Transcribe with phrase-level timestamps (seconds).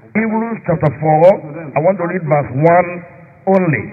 [0.00, 3.84] Hebrews chapter 4, I want to read verse 1 only.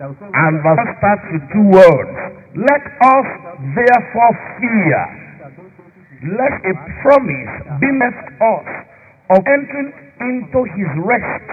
[0.00, 2.14] And verse starts with two words.
[2.56, 3.28] Let us
[3.76, 5.00] therefore fear,
[6.32, 6.74] lest a
[7.04, 8.68] promise be left us
[9.36, 9.92] of entering
[10.24, 11.46] into his rest.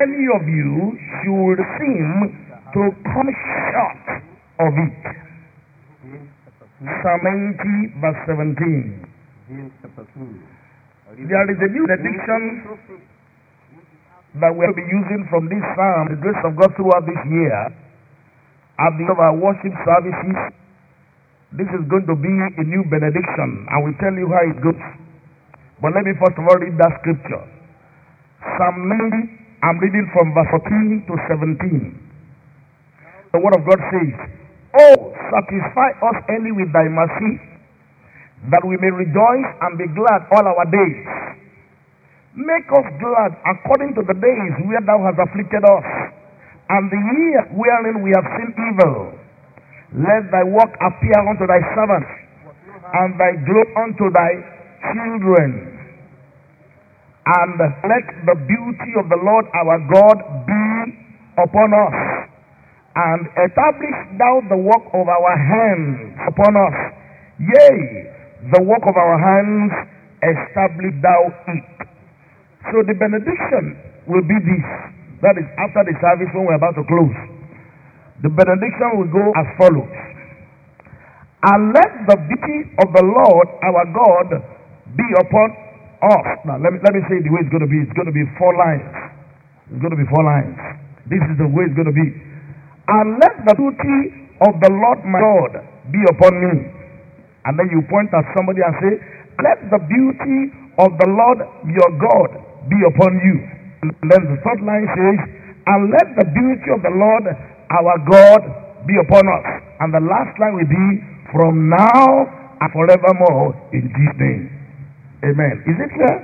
[0.00, 2.32] Any of you should seem
[2.72, 3.30] to come
[3.74, 4.06] short
[4.62, 5.02] of it.
[7.02, 9.02] Psalm 90 verse 17.
[11.08, 12.68] There is a new benediction
[14.44, 17.72] that we'll be using from this psalm, the grace of God throughout this year,
[18.76, 20.36] at the end of our worship services.
[21.56, 22.28] This is going to be
[22.60, 24.76] a new benediction, and we tell you how it goes.
[25.80, 27.44] But let me first of all read that scripture.
[28.60, 33.32] Psalm 90, I'm reading from verse 14 to 17.
[33.32, 34.12] The word of God says,
[34.76, 37.47] Oh, satisfy us early with thy mercy,
[38.50, 41.02] that we may rejoice and be glad all our days.
[42.38, 45.86] Make us glad according to the days where thou hast afflicted us,
[46.70, 49.18] and the year wherein we have seen evil.
[50.06, 52.10] Let thy work appear unto thy servants,
[52.94, 54.32] and thy glory unto thy
[54.94, 55.50] children.
[57.26, 60.64] And let the beauty of the Lord our God be
[61.42, 61.96] upon us,
[62.94, 63.20] and
[63.50, 66.76] establish thou the work of our hands upon us.
[67.40, 68.17] Yea,
[68.54, 69.72] the work of our hands
[70.22, 71.66] establish thou it.
[72.70, 73.74] So the benediction
[74.06, 74.66] will be this.
[75.26, 77.18] That is after the service when we're about to close.
[78.22, 79.90] The benediction will go as follows.
[81.38, 84.28] And let the beauty of the Lord our God
[84.94, 85.48] be upon
[86.02, 86.26] us.
[86.46, 87.78] Now let me let me say the way it's going to be.
[87.82, 88.90] It's going to be four lines.
[89.70, 90.58] It's going to be four lines.
[91.10, 92.08] This is the way it's going to be.
[92.90, 93.98] And let the beauty
[94.46, 95.52] of the Lord my God
[95.90, 96.77] be upon me.
[97.48, 98.92] And then you point at somebody and say,
[99.40, 100.38] Let the beauty
[100.84, 101.40] of the Lord
[101.72, 102.30] your God
[102.68, 103.36] be upon you.
[103.88, 105.18] And then the third line says,
[105.66, 107.24] And let the beauty of the Lord
[107.72, 108.42] our God
[108.84, 109.46] be upon us.
[109.80, 110.88] And the last line will be,
[111.32, 112.06] From now
[112.60, 114.44] and forevermore in Jesus' name.
[115.24, 115.54] Amen.
[115.66, 116.16] Is it clear?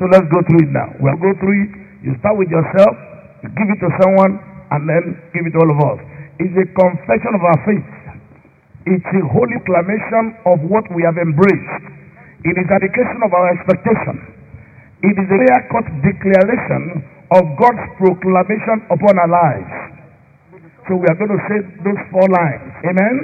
[0.00, 0.88] So let's go through it now.
[0.98, 1.70] We'll go through it.
[2.02, 2.94] You start with yourself,
[3.44, 4.40] you give it to someone,
[4.74, 5.02] and then
[5.36, 5.98] give it to all of us.
[6.42, 7.86] It's a confession of our faith.
[8.82, 11.82] It's a holy clamation of what we have embraced.
[12.42, 14.16] It is a declaration of our expectation.
[15.06, 19.74] It is a clear-cut declaration of God's proclamation upon our lives.
[20.90, 22.74] So we are going to say those four lines.
[22.90, 23.14] Amen?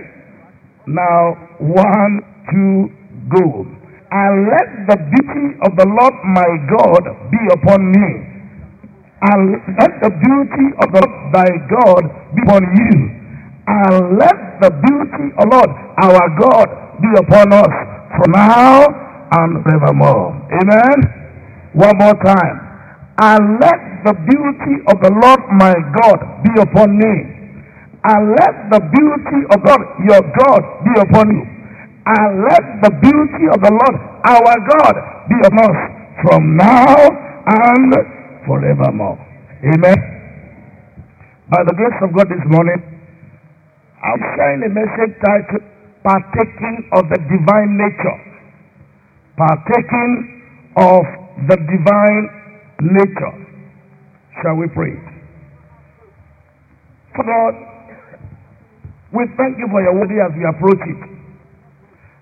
[0.94, 2.14] Now, one,
[2.54, 2.94] two,
[3.34, 3.66] go.
[4.14, 7.02] And let the beauty of the Lord my God
[7.34, 8.08] be upon me.
[9.26, 12.02] And let the beauty of the Lord thy God
[12.38, 13.17] be upon you.
[13.68, 15.70] And let the beauty of Lord
[16.00, 16.68] our God
[17.04, 17.74] be upon us
[18.16, 18.88] from now
[19.30, 20.32] and forevermore.
[20.56, 20.98] Amen.
[21.76, 22.56] One more time.
[23.20, 26.18] And let the beauty of the Lord my God
[26.48, 27.14] be upon me.
[28.08, 31.44] And let the beauty of God your God be upon you.
[32.08, 34.94] And let the beauty of the Lord our God
[35.28, 35.82] be upon us
[36.24, 36.94] from now
[37.44, 37.92] and
[38.46, 39.18] forevermore.
[39.60, 39.98] Amen.
[41.50, 42.97] By the grace of God this morning,
[43.98, 45.64] I'm sharing a message titled
[46.06, 48.19] Partaking of the Divine Nature.
[49.34, 50.12] Partaking
[50.78, 51.03] of
[51.50, 52.26] the Divine
[52.94, 53.34] Nature.
[54.42, 54.94] Shall we pray?
[57.16, 57.54] For God,
[59.10, 61.03] we thank you for your word as we approach it.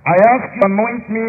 [0.09, 1.26] I ask you anoint me,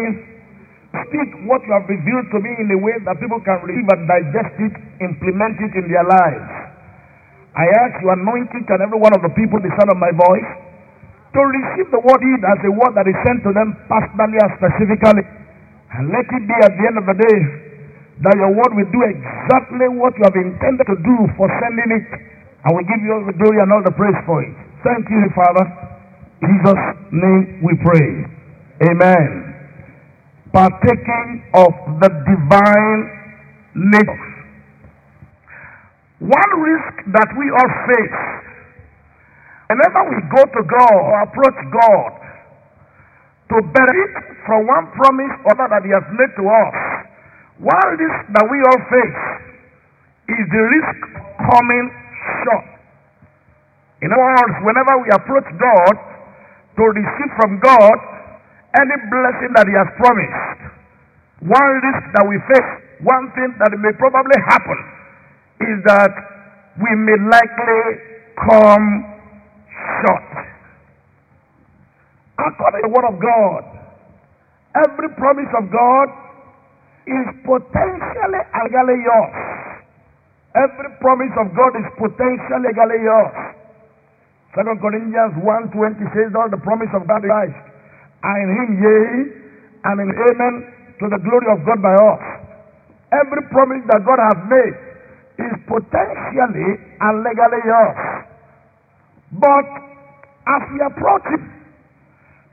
[0.96, 4.02] speak what you have revealed to me in a way that people can receive and
[4.08, 6.57] digest it, implement it in their lives.
[7.56, 10.12] I ask you anoint each and every one of the people, the sound of my
[10.12, 10.50] voice,
[11.36, 14.50] to receive the word in as a word that is sent to them personally and
[14.56, 15.24] specifically.
[15.92, 17.38] And let it be at the end of the day
[18.24, 22.08] that your word will do exactly what you have intended to do for sending it.
[22.66, 24.52] And we give you all the glory and all the praise for it.
[24.82, 25.64] Thank you, Father.
[26.42, 28.08] In Jesus' name we pray.
[28.90, 29.54] Amen.
[30.52, 31.72] Partaking of
[32.02, 33.00] the divine
[33.74, 34.27] nature.
[36.18, 38.18] One risk that we all face
[39.68, 42.10] whenever we go to God or approach God
[43.52, 44.12] to benefit
[44.44, 46.74] from one promise or other that He has made to us,
[47.60, 49.20] one risk that we all face
[50.34, 50.98] is the risk
[51.52, 51.86] coming
[52.44, 52.66] short.
[54.02, 55.94] In other words, whenever we approach God
[56.76, 57.96] to receive from God
[58.78, 60.60] any blessing that He has promised,
[61.44, 62.70] one risk that we face,
[63.04, 64.97] one thing that may probably happen,
[65.62, 66.12] is that
[66.78, 67.82] we may likely
[68.48, 68.86] come
[70.06, 70.28] short.
[72.38, 73.62] According to the Word of God,
[74.78, 76.08] every promise of God
[77.10, 79.34] is potentially legally yours.
[80.54, 83.34] Every promise of God is potentially legally yours.
[84.54, 87.58] Second Corinthians 1.20 says all the promise of God is Christ.
[88.22, 89.06] And in him yea,
[89.86, 90.54] and in amen
[90.98, 92.22] to the glory of God by us.
[93.14, 94.87] Every promise that God has made
[95.38, 96.70] is potentially
[97.00, 97.98] and legally yours.
[99.38, 99.68] But
[100.50, 101.44] as we approach Him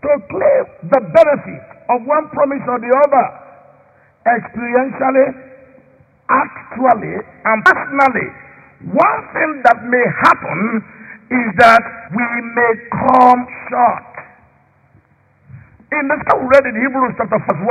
[0.06, 3.26] to claim the benefit of one promise or the other,
[4.30, 5.28] experientially,
[6.30, 8.30] actually, and personally,
[8.94, 10.60] one thing that may happen
[11.34, 11.84] is that
[12.14, 14.14] we may come short.
[15.90, 17.66] In the stuff we read in Hebrews chapter 1,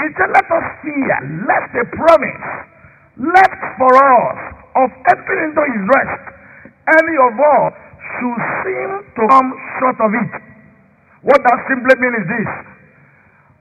[0.00, 1.18] it said, Let us fear
[1.48, 2.79] lest a promise
[3.18, 4.38] left for us
[4.78, 6.22] of entering into his rest,
[7.00, 7.74] any of us
[8.18, 9.48] should seem to come
[9.78, 10.32] short of it.
[11.22, 12.50] What that simply means is this.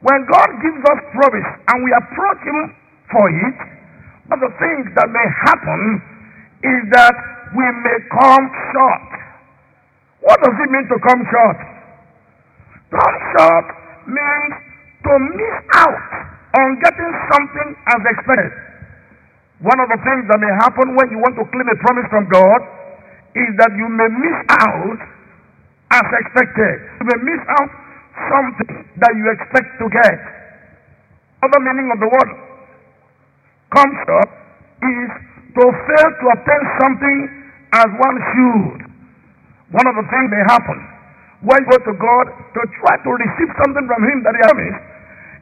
[0.02, 2.60] When God gives us promise and we approach him
[3.12, 3.58] for it,
[4.32, 5.82] one of the things that may happen
[6.64, 7.16] is that
[7.58, 9.10] we may come short.
[10.22, 11.60] What does it mean to come short?
[12.94, 13.68] Come short
[14.08, 14.54] means
[15.04, 16.10] to miss out
[16.58, 18.69] on getting something as expected.
[19.60, 22.32] One of the things that may happen when you want to claim a promise from
[22.32, 22.60] God
[23.36, 25.00] is that you may miss out
[26.00, 26.76] as expected.
[27.04, 27.72] You may miss out
[28.32, 28.74] something
[29.04, 30.18] that you expect to get.
[31.44, 32.32] Other meaning of the word
[33.76, 34.30] comes up
[34.80, 35.10] is
[35.60, 37.18] to fail to obtain something
[37.76, 38.80] as one should.
[39.76, 40.80] One of the things may happen
[41.44, 44.60] when you go to God to try to receive something from Him that He has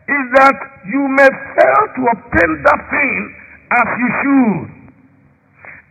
[0.10, 0.58] is that
[0.90, 3.18] you may fail to obtain that thing
[3.72, 4.78] as you should.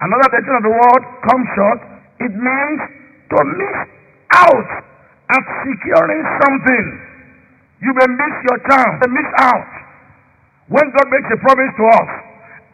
[0.01, 1.81] Another definition of the word come short,
[2.21, 2.81] it means
[3.33, 3.79] to miss
[4.37, 4.71] out
[5.33, 6.87] at securing something.
[7.81, 9.69] You may miss your chance, you miss out.
[10.69, 12.11] When God makes a promise to us,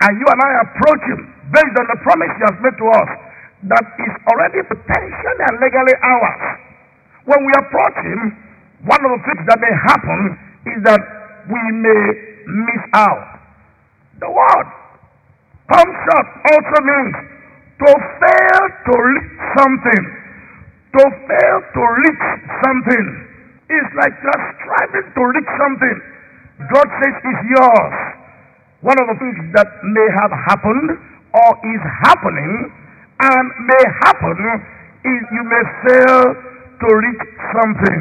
[0.03, 1.21] and you and I approach Him
[1.55, 3.11] based on the promise He has made to us,
[3.71, 6.43] that is already potentially and legally ours.
[7.31, 8.21] When we approach Him,
[8.83, 10.21] one of the things that may happen
[10.75, 11.03] is that
[11.47, 12.03] we may
[12.51, 13.39] miss out.
[14.19, 14.67] The word
[15.71, 17.15] Come short also means
[17.83, 20.03] to fail to reach something.
[20.99, 22.25] To fail to reach
[22.67, 23.07] something
[23.71, 25.97] is like just striving to reach something.
[26.69, 27.97] God says it's yours.
[28.83, 30.99] One of the things that may have happened
[31.33, 32.53] or is happening
[33.23, 34.39] and may happen
[35.07, 37.25] is you may fail to reach
[37.55, 38.01] something.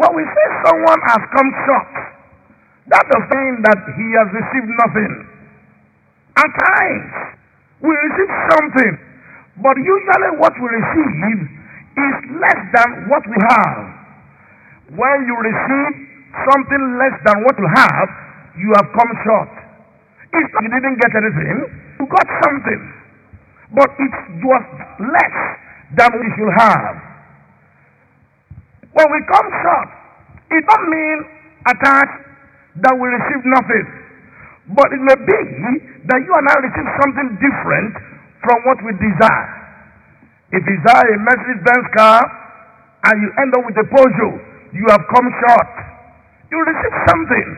[0.00, 1.92] When we say someone has come short,
[2.88, 5.27] that doesn't mean that he has received nothing.
[6.38, 7.34] At times,
[7.82, 8.94] we receive something,
[9.58, 11.38] but usually what we receive
[11.98, 13.82] is less than what we have.
[14.94, 15.94] When you receive
[16.46, 18.08] something less than what you have,
[18.54, 19.50] you have come short.
[20.30, 21.58] If you didn't get anything,
[21.98, 22.80] you got something,
[23.74, 24.14] but it
[24.46, 24.64] was
[25.10, 25.36] less
[25.98, 26.94] than we should have.
[28.94, 29.88] When we come short,
[30.54, 31.18] it don't mean
[31.66, 32.18] attached
[32.86, 33.97] that we receive nothing.
[34.68, 35.40] But it may be
[36.12, 37.92] that you and I receive something different
[38.44, 39.48] from what we desire.
[40.52, 42.20] If you desire a Mercedes Benz car
[43.08, 44.36] and you end up with a Peugeot,
[44.76, 45.70] you have come short.
[46.52, 47.48] You receive something.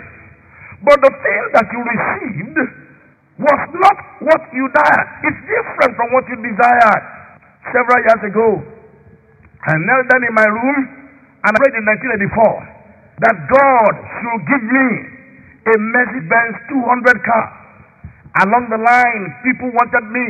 [0.87, 2.59] But the thing that you received
[3.43, 5.09] was not what you desired.
[5.27, 7.05] It's different from what you desired.
[7.75, 8.49] Several years ago,
[9.67, 10.79] I knelt down in my room
[11.43, 14.89] and I prayed in 1984 that God should give me
[15.67, 17.47] a Mercedes Benz 200 car.
[18.47, 20.27] Along the line, people wanted me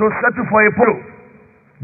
[0.00, 0.96] to settle for a Polo.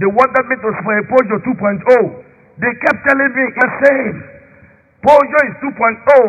[0.01, 2.25] They wanted me to for a Peugeot 2.0.
[2.59, 4.17] They kept telling me the same.
[5.05, 5.75] Peugeot is 2.0,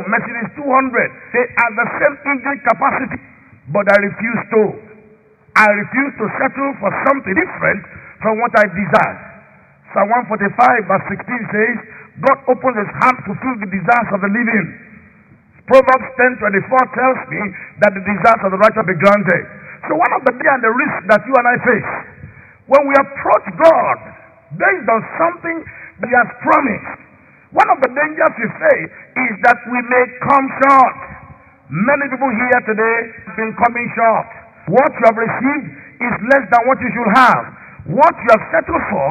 [0.10, 0.66] Mercedes 200.
[1.34, 3.20] They are the same engine capacity.
[3.74, 4.64] But I refused to.
[5.58, 7.82] I refused to settle for something different
[8.22, 9.20] from what I desired.
[9.94, 11.78] Psalm 145 verse 16 says,
[12.22, 14.88] God opens his hand to fill the desires of the living.
[15.70, 17.42] Proverbs 10 24 tells me
[17.86, 19.44] that the desires of the righteous be granted.
[19.86, 21.92] So one of the fear and the risk that you and I face
[22.70, 23.98] when we approach God
[24.58, 25.58] based on something
[26.02, 27.02] that He has promised,
[27.50, 28.94] one of the dangers we face
[29.30, 30.98] is that we may come short.
[31.70, 34.30] Many people here today have been coming short.
[34.70, 37.44] What you have received is less than what you should have.
[37.90, 39.10] What you have settled for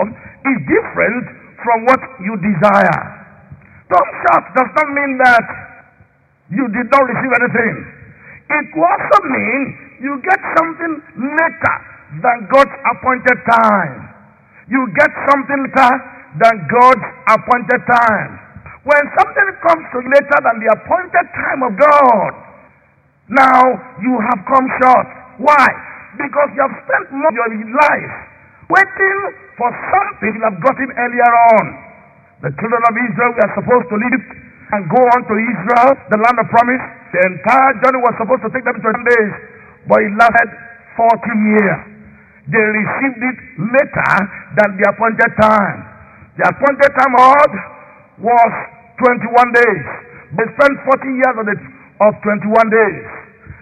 [0.55, 1.25] is different
[1.67, 3.00] from what you desire.
[3.91, 5.68] Come short does not mean that
[6.50, 7.75] you did not receive anything.
[8.49, 9.64] It also mean
[10.00, 11.76] you get something later
[12.25, 14.09] than God's appointed time.
[14.69, 15.93] You get something later
[16.40, 18.31] than God's appointed time.
[18.85, 22.33] When something comes to later than the appointed time of God,
[23.28, 23.61] Now
[24.00, 25.09] you have come short.
[25.45, 25.67] Why?
[26.17, 28.14] Because you have spent most of your life
[28.73, 29.19] waiting
[29.61, 31.64] for something you have gotten earlier on.
[32.40, 34.25] The children of Israel were supposed to leave
[34.73, 36.85] and go on to Israel, the land of promise.
[37.17, 39.33] The entire journey was supposed to take them 20 days,
[39.89, 40.51] but it lasted
[41.01, 41.09] 40
[41.57, 41.79] years.
[42.53, 44.13] They received it later
[44.61, 45.79] than the appointed time.
[46.37, 47.49] The appointed time of
[48.25, 48.53] was
[49.05, 49.85] 21 days.
[50.37, 51.61] They spent 40 years of, it,
[52.05, 53.05] of 21 days.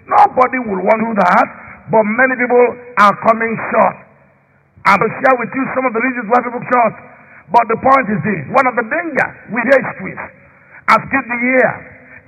[0.07, 1.47] Nobody will want to do that,
[1.91, 2.63] but many people
[2.99, 3.97] are coming short.
[4.87, 6.95] I will share with you some of the reasons why people short.
[7.51, 10.19] But the point is this one of the danger we face with
[10.89, 11.71] as begin the year,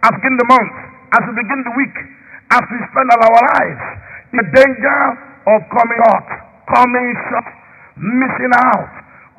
[0.03, 0.73] as begin the month,
[1.15, 1.95] as we begin the week,
[2.51, 3.83] as we spend all our lives,
[4.35, 4.99] the danger
[5.47, 6.27] of coming out,
[6.69, 7.49] coming short,
[7.97, 8.93] missing out,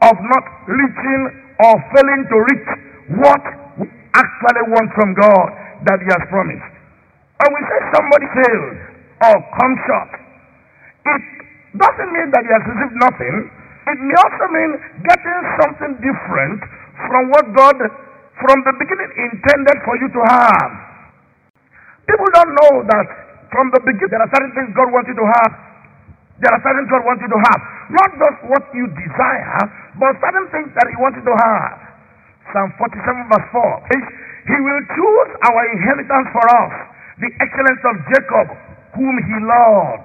[0.08, 1.22] of not reaching
[1.60, 2.68] or failing to reach
[3.20, 3.44] what
[3.76, 3.86] we
[4.16, 5.48] actually want from God
[5.84, 6.72] that He has promised.
[7.44, 8.76] And we say somebody failed
[9.20, 10.12] or come short,
[11.00, 11.22] it
[11.76, 13.36] doesn't mean that he has received nothing.
[13.88, 14.72] It may also mean
[15.08, 16.60] getting something different
[17.08, 17.76] from what God
[18.40, 20.70] from the beginning intended for you to have.
[22.08, 23.06] People don't know that
[23.52, 25.52] from the beginning there are certain things God wants you to have.
[26.40, 27.60] There are certain things God wants you to have.
[27.92, 29.60] Not just what you desire,
[30.00, 31.76] but certain things that He wants you to have.
[32.50, 33.62] Psalm 47 verse 4
[34.48, 36.72] He will choose our inheritance for us,
[37.20, 38.46] the excellence of Jacob,
[38.96, 40.02] whom He loved.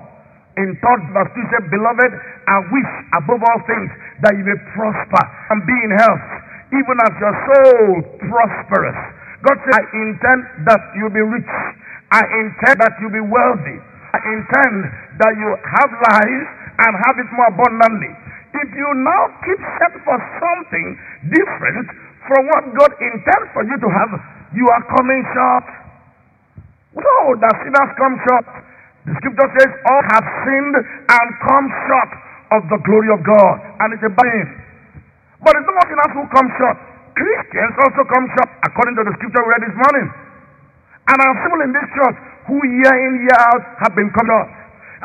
[0.56, 2.12] In third verse 2 said, Beloved,
[2.48, 3.92] I wish above all things
[4.24, 7.90] that you may prosper and be in health even as your soul
[8.30, 9.00] prosperous.
[9.46, 11.52] God said, I intend that you be rich.
[12.12, 13.78] I intend that you be wealthy.
[14.16, 14.78] I intend
[15.22, 16.48] that you have life
[16.82, 18.14] and have it more abundantly.
[18.56, 20.88] If you now keep set for something
[21.30, 21.88] different
[22.26, 24.12] from what God intends for you to have,
[24.56, 25.68] you are coming short.
[26.96, 28.48] No, the sinners come short.
[29.06, 32.12] The scripture says, All have sinned and come short
[32.56, 33.56] of the glory of God.
[33.84, 34.65] And it's a burden.
[35.44, 36.78] But it's not enough who come short.
[37.16, 40.08] Christians also come short, according to the scripture we read this morning.
[41.12, 44.52] And our people in this church who year in, year out have been coming short.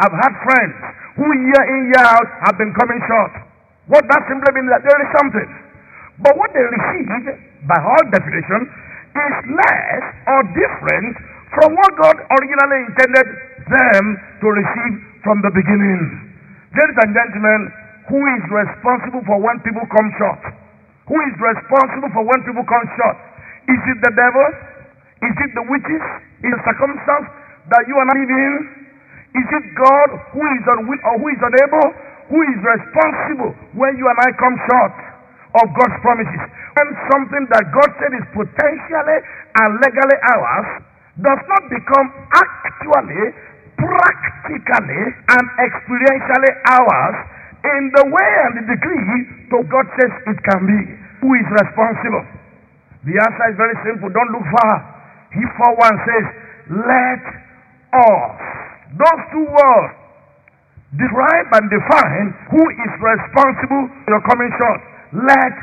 [0.00, 0.74] I've had friends
[1.18, 3.32] who year in, year out have been coming short.
[3.90, 5.50] What that simply means that there is something.
[6.22, 7.08] But what they receive,
[7.66, 8.60] by all definition,
[9.10, 11.14] is less or different
[11.58, 13.26] from what God originally intended
[13.66, 14.02] them
[14.40, 14.94] to receive
[15.26, 16.00] from the beginning.
[16.70, 17.60] Ladies and gentlemen,
[18.10, 20.42] who is responsible for when people come short?
[21.06, 23.18] Who is responsible for when people come short?
[23.70, 24.46] Is it the devil?
[25.22, 26.04] Is it the witches?
[26.42, 27.30] Is the circumstance
[27.70, 28.54] that you are not in?
[29.30, 31.86] Is it God who is unwilling or who is unable?
[32.34, 34.94] Who is responsible when you and I come short
[35.62, 36.42] of God's promises?
[36.78, 39.18] When something that God said is potentially
[39.54, 40.68] and legally ours
[41.22, 43.34] does not become actually,
[43.78, 47.18] practically, and experientially ours,
[47.64, 49.20] in the way and the degree
[49.52, 50.80] to God says it can be.
[51.24, 52.24] Who is responsible?
[53.04, 54.08] The answer is very simple.
[54.12, 54.74] Don't look far.
[55.32, 56.26] He for one says,
[56.86, 57.22] let
[57.96, 58.36] us.
[58.96, 59.92] Those two words
[60.96, 64.80] describe and define who is responsible for your coming short.
[65.14, 65.54] Let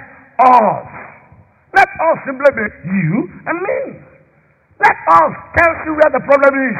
[0.47, 0.87] us.
[1.75, 3.81] Let us simply be you and me.
[4.81, 6.79] Let us tell you where the problem is.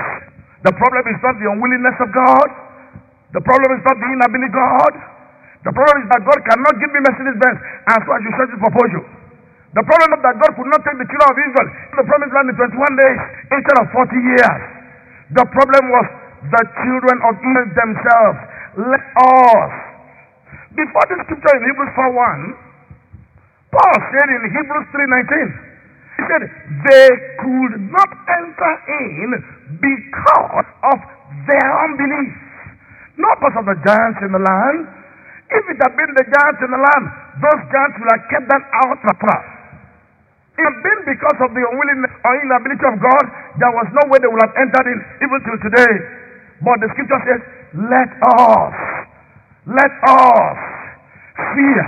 [0.63, 2.49] The problem is not the unwillingness of God.
[3.35, 4.93] The problem is not the inability of God.
[5.67, 8.53] The problem is that God cannot give me Mercedes Benz, and so I should search
[8.61, 9.07] for Peugeot.
[9.75, 11.67] The problem is that God could not take the children of Israel
[11.99, 13.19] the promised land in 21 days
[13.51, 14.59] instead of 40 years.
[15.35, 16.07] The problem was
[16.55, 18.39] the children of Israel themselves.
[18.87, 19.71] Let us.
[20.77, 25.67] Before the scripture in Hebrews 4 1, Paul said in Hebrews 3 19,
[26.17, 26.43] he said,
[26.89, 27.07] they
[27.43, 29.29] could not enter in
[29.77, 30.99] because of
[31.45, 32.46] their unbelief.
[33.17, 34.79] Not because of the giants in the land.
[35.49, 37.05] If it had been the giants in the land,
[37.41, 39.43] those giants would have kept them out of the trap.
[40.57, 43.25] It had been because of the unwillingness or inability of God,
[43.61, 45.93] there was no way they would have entered in even till today.
[46.65, 47.41] But the scripture says,
[47.77, 48.75] let us,
[49.69, 50.57] let us
[51.53, 51.83] fear,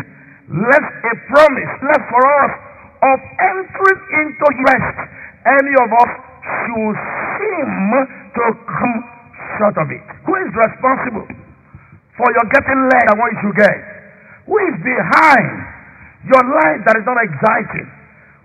[0.53, 2.53] lest a promise left for us
[3.09, 4.97] of entering into rest,
[5.49, 6.11] any of us
[6.45, 6.97] should
[7.41, 7.89] seem
[8.37, 9.18] to come
[9.57, 10.05] short of it.
[10.27, 11.27] Who is responsible
[12.17, 13.77] for your getting less than what you should get?
[14.45, 15.49] Who is behind
[16.29, 17.87] your life that is not exciting?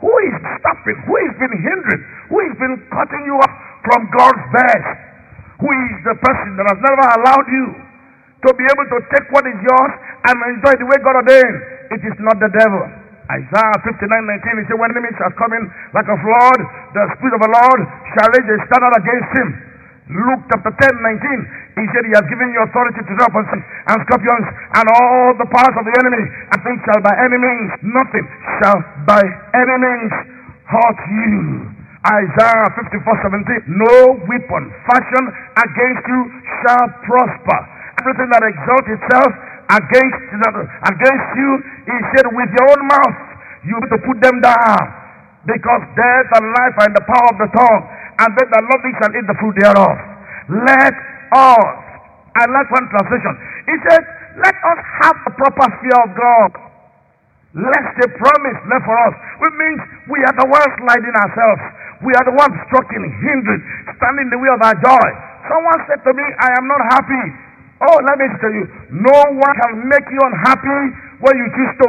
[0.05, 0.99] Who is stopping?
[1.09, 2.03] Who has been hindering?
[2.29, 3.55] Who has been cutting you off
[3.89, 4.89] from God's best?
[5.65, 7.67] Who is the person that has never allowed you
[8.45, 9.93] to be able to take what is yours
[10.29, 11.59] and enjoy the way God ordained?
[11.97, 12.85] It is not the devil.
[13.33, 15.65] Isaiah 59 19, he said, When enemies are coming
[15.97, 16.61] like a flood,
[16.93, 17.81] the Spirit of the Lord
[18.13, 19.49] shall raise a standard against him.
[20.05, 24.47] Luke chapter 10, 19, he said, He has given you authority to drop and scorpions
[24.77, 28.25] and all the powers of the enemy, and things shall by any means, nothing
[28.61, 30.13] shall by any means
[30.69, 31.73] hurt you.
[32.05, 33.01] Isaiah 54,
[33.65, 33.97] 17, no
[34.29, 36.21] weapon fashioned against you
[36.61, 37.61] shall prosper.
[38.05, 39.33] Everything that exalts itself
[39.73, 40.21] against,
[40.85, 41.51] against you,
[41.89, 43.19] he said, with your own mouth,
[43.65, 44.85] you need to put them down.
[45.49, 47.85] Because death and life are in the power of the tongue
[48.19, 49.97] and they that love thee shall eat the fruit thereof.
[50.51, 50.95] Let
[51.35, 51.75] us,
[52.39, 53.35] I like one translation.
[53.67, 54.03] He said,
[54.39, 56.51] let us have the proper fear of God.
[57.55, 59.79] Lest the promise left for us, which means
[60.11, 61.63] we are the ones sliding ourselves.
[62.03, 63.63] We are the ones struggling, hindering,
[63.95, 65.09] standing in the way of our joy.
[65.47, 67.25] Someone said to me, I am not happy.
[67.79, 68.67] Oh, let me tell you,
[69.07, 70.81] no one can make you unhappy
[71.23, 71.89] when you choose to.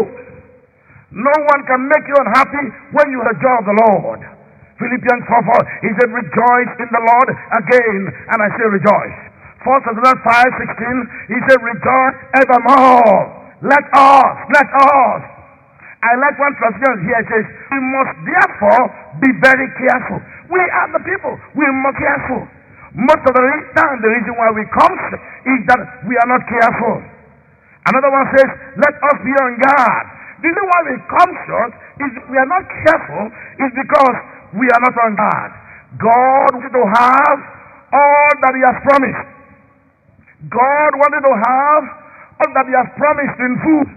[1.17, 4.34] No one can make you unhappy when you are the joy of the Lord.
[4.75, 5.87] Philippians 4 4.
[5.87, 9.17] He said, Rejoice in the Lord again, and I say rejoice.
[9.63, 10.61] 1 Thessalonians 5
[11.31, 11.31] 16.
[11.31, 13.19] He said, Rejoice evermore.
[13.63, 15.21] Let us, let us.
[16.05, 17.17] I like one translation here.
[17.17, 18.83] It says, We must therefore
[19.23, 20.19] be very careful.
[20.53, 21.33] We are the people.
[21.57, 22.41] We must be careful.
[22.95, 23.43] Most of the
[23.75, 24.95] time, the reason why we come
[25.49, 26.95] is that we are not careful.
[27.89, 30.05] Another one says, Let us be on guard.
[30.39, 31.71] The reason why we come short
[32.05, 33.23] is we are not careful
[33.65, 34.17] is because
[34.55, 35.51] we are not on guard.
[35.99, 37.37] God wanted to have
[37.93, 39.27] all that He has promised.
[40.51, 41.83] God wanted to have
[42.41, 43.87] all that He has promised in food.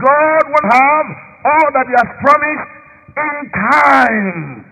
[0.00, 1.06] God wanted to have
[1.44, 2.68] all that He has promised
[3.16, 4.66] in time.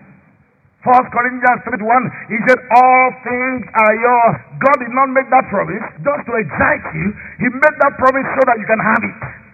[0.85, 4.35] First Corinthians 3 1, he said, All things are yours.
[4.61, 7.09] God did not make that promise just to excite you.
[7.41, 9.44] He made that promise so that you can have it.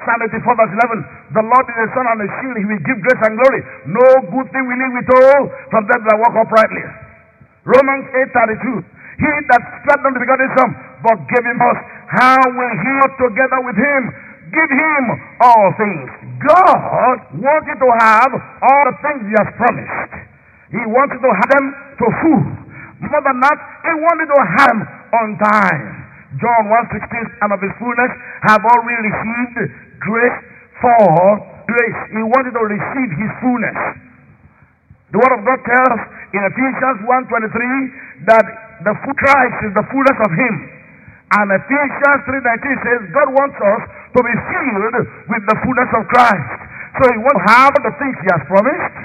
[0.00, 1.36] Psalm 84 verse 11.
[1.36, 2.56] The Lord is a sun and a shield.
[2.56, 3.60] He will give grace and glory.
[3.92, 6.84] No good thing will he withhold from them that walk uprightly.
[7.68, 9.02] Romans 8 32.
[9.22, 9.62] He that
[10.02, 10.70] on the begotten son,
[11.04, 11.78] but gave him us,
[12.10, 14.02] how will he not together with him
[14.50, 15.02] give him
[15.38, 16.08] all things?
[16.42, 20.12] God wants you to have all the things he has promised.
[20.74, 21.66] He wanted to have them
[22.02, 22.42] to full.
[23.04, 24.80] More than that, he wanted to have them
[25.12, 26.01] on time.
[26.40, 28.12] John 1.16, and of his fullness
[28.48, 29.58] have already received
[30.00, 30.38] grace
[30.80, 31.04] for
[31.68, 32.00] grace.
[32.16, 33.78] He wanted to receive his fullness.
[35.12, 36.00] The word of God tells
[36.32, 38.46] in Ephesians 1.23 that
[38.80, 40.54] the Christ is the fullness of him.
[41.36, 43.82] And Ephesians 3.19 says God wants us
[44.16, 44.96] to be filled
[45.28, 46.52] with the fullness of Christ.
[46.96, 48.96] So he wants to have the things he has promised.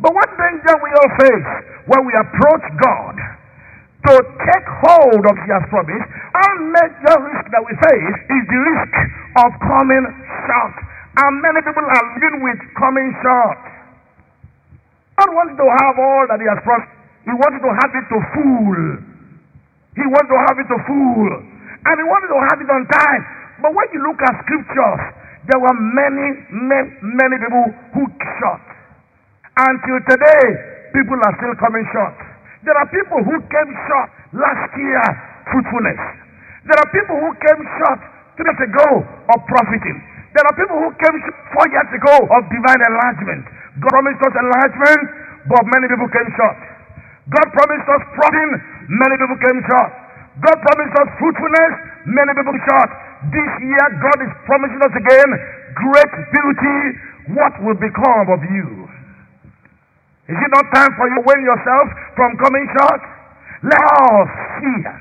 [0.00, 1.48] But what danger we all face
[1.88, 3.16] when we approach God
[4.06, 8.94] to take hold of his promise, our major risk that we face is the risk
[9.42, 10.04] of coming
[10.46, 10.76] short.
[11.18, 13.58] And many people are living with coming short.
[15.18, 16.94] God wants to have all that he has promised.
[17.26, 18.78] He wants to have it to full.
[19.98, 21.32] He wants to have it to full.
[21.90, 23.22] And he wants to have it on time.
[23.58, 25.02] But when you look at scriptures,
[25.50, 27.66] there were many, many, many people
[27.98, 28.02] who
[28.38, 28.62] short.
[29.58, 30.44] Until today,
[30.94, 32.27] people are still coming short.
[32.68, 35.00] There are people who came short last year,
[35.48, 36.00] fruitfulness.
[36.68, 38.00] There are people who came short
[38.36, 39.96] three years ago of profiting.
[40.36, 41.16] There are people who came
[41.56, 43.48] four years ago of divine enlargement.
[43.80, 45.00] God promised us enlargement,
[45.48, 46.60] but many people came short.
[47.32, 48.50] God promised us profit,
[48.92, 49.90] many people came short.
[50.44, 51.72] God promised us fruitfulness,
[52.04, 52.90] many people came short.
[53.32, 55.30] This year, God is promising us again
[55.72, 56.78] great beauty.
[57.32, 58.97] What will become of you?
[60.28, 63.00] Is it not time for you to win yourself from coming short?
[63.64, 64.28] Let us
[64.60, 64.92] fear.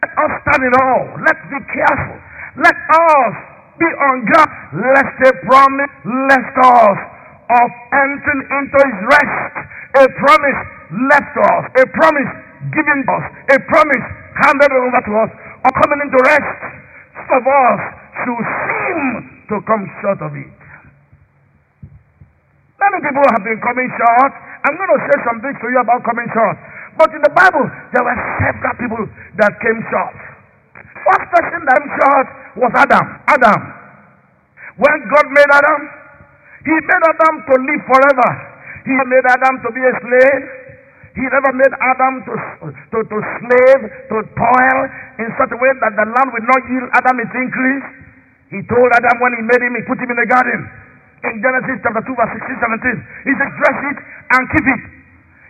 [0.00, 1.04] Let us stand in awe.
[1.28, 2.16] Let's be careful.
[2.56, 3.32] Let us
[3.76, 6.98] be on guard lest a promise left us
[7.52, 9.54] of entering into his rest.
[10.00, 10.60] A promise
[11.12, 11.62] left us.
[11.76, 12.32] A promise
[12.72, 13.24] given us.
[13.52, 14.06] A promise
[14.40, 15.30] handed over to us
[15.68, 16.60] of coming into rest.
[17.28, 17.80] Some of us
[18.24, 19.06] should seem
[19.52, 20.48] to come short of it.
[22.80, 24.32] Many people have been coming short.
[24.62, 26.56] I'm going to say some things to you about coming short.
[26.98, 29.02] But in the Bible, there were several people
[29.42, 30.16] that came short.
[31.02, 32.26] First person that came short
[32.62, 33.06] was Adam.
[33.26, 33.60] Adam.
[34.78, 35.80] When God made Adam,
[36.62, 38.30] He made Adam to live forever.
[38.86, 40.42] He made Adam to be a slave.
[41.12, 42.34] He never made Adam to,
[42.70, 43.80] to, to slave,
[44.14, 44.80] to toil
[45.20, 47.86] in such a way that the land would not yield Adam its increase.
[48.48, 50.60] He told Adam when he made him, he put him in the garden
[51.22, 53.30] in Genesis chapter 2, verse 16, 17.
[53.30, 53.98] He said, dress it
[54.34, 54.82] and keep it.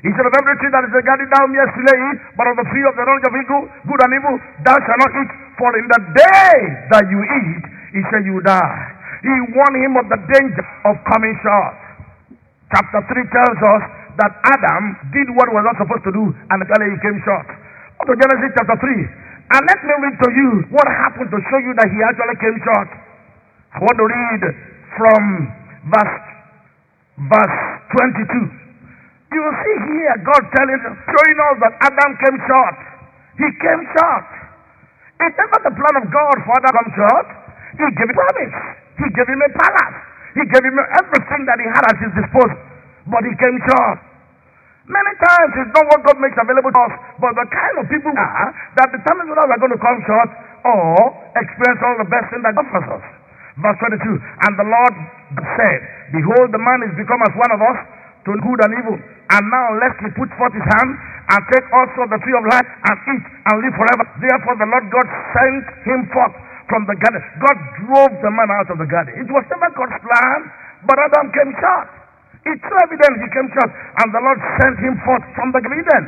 [0.02, 2.02] He said, of every tree that is regarded thou mayest slay
[2.34, 4.34] but of the tree of the knowledge of evil, good and evil,
[4.66, 5.30] thou shalt not eat.
[5.56, 6.52] For in the day
[6.90, 8.82] that you eat, he said, you die.
[9.22, 11.78] He warned him of the danger of coming short.
[12.74, 13.82] Chapter 3 tells us
[14.18, 14.82] that Adam
[15.14, 17.46] did what was not supposed to do, and eventually he came short.
[18.02, 19.54] Go to Genesis chapter 3.
[19.54, 22.56] And let me read to you what happened to show you that he actually came
[22.66, 22.90] short.
[23.72, 24.42] I want to read
[24.98, 25.22] from
[25.90, 26.18] verse,
[27.30, 27.58] verse
[27.96, 28.62] 22.
[29.32, 32.76] You see here God telling, us showing us that Adam came short.
[33.40, 34.26] He came short.
[35.24, 37.26] It's never the plan of God for Adam come short.
[37.80, 38.56] He gave him promise.
[39.00, 39.96] He gave him a palace.
[40.36, 42.60] He gave him everything that he had at his disposal.
[43.08, 43.98] But he came short.
[44.90, 48.12] Many times it's not what God makes available to us, but the kind of people
[48.18, 50.30] are that determines whether we're going to come short
[50.66, 50.90] or
[51.38, 53.04] experience all the best thing that God offers us.
[53.60, 54.94] Verse 22, and the Lord
[55.60, 55.80] said,
[56.16, 57.78] Behold, the man is become as one of us
[58.24, 58.96] to good and evil.
[58.96, 60.90] And now lest he put forth his hand
[61.36, 64.04] and take also the tree of life and eat and live forever.
[64.24, 66.36] Therefore the Lord God sent him forth
[66.68, 67.20] from the garden.
[67.44, 69.20] God drove the man out of the garden.
[69.20, 70.38] It was never God's plan,
[70.88, 71.88] but Adam came short.
[72.48, 73.70] It's evident he came short.
[74.00, 76.04] And the Lord sent him forth from the garden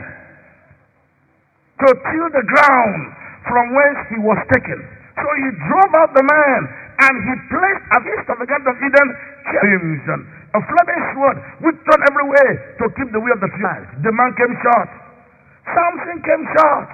[1.85, 3.03] to till the ground
[3.45, 4.79] from whence he was taken.
[5.15, 6.61] So he drove out the man
[6.95, 9.09] and he placed at east of the Garden of Eden
[9.51, 10.23] cherubims and
[10.55, 13.87] a flaming sword which turned every way to keep the way of the flies.
[14.07, 14.91] The man came short.
[15.67, 16.89] Something came short.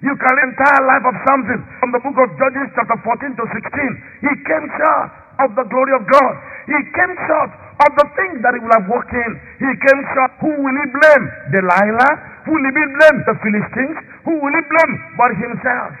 [0.00, 3.36] You can read the entire life of Samson from the book of Judges, chapter 14
[3.36, 4.24] to 16.
[4.24, 5.10] He came short
[5.44, 6.34] of the glory of God.
[6.68, 7.52] He came short
[7.84, 9.30] of the things that he would have walked in.
[9.60, 10.32] He came short.
[10.40, 11.24] Who will he blame?
[11.52, 12.12] Delilah?
[12.48, 13.16] Who will he blame?
[13.28, 13.98] The Philistines?
[14.24, 15.92] Who will he blame but himself?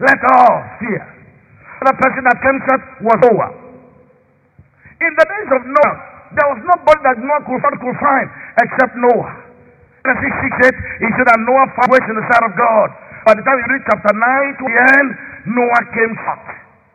[0.00, 1.21] Let all fear.
[1.82, 3.50] The person that came short was Noah.
[5.02, 5.96] In the days of Noah,
[6.30, 8.26] there was nobody that Noah could, could find
[8.62, 9.30] except Noah.
[10.06, 12.88] Genesis 6 8, he said that Noah found in the sight of God.
[13.26, 15.08] By the time you read chapter 9 to the end,
[15.58, 16.46] Noah came short.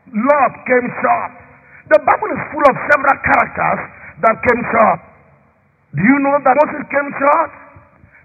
[0.08, 1.32] Lot came short.
[1.92, 3.80] The Bible is full of several characters
[4.24, 5.00] that came short.
[6.00, 7.52] Do you know that Moses came short?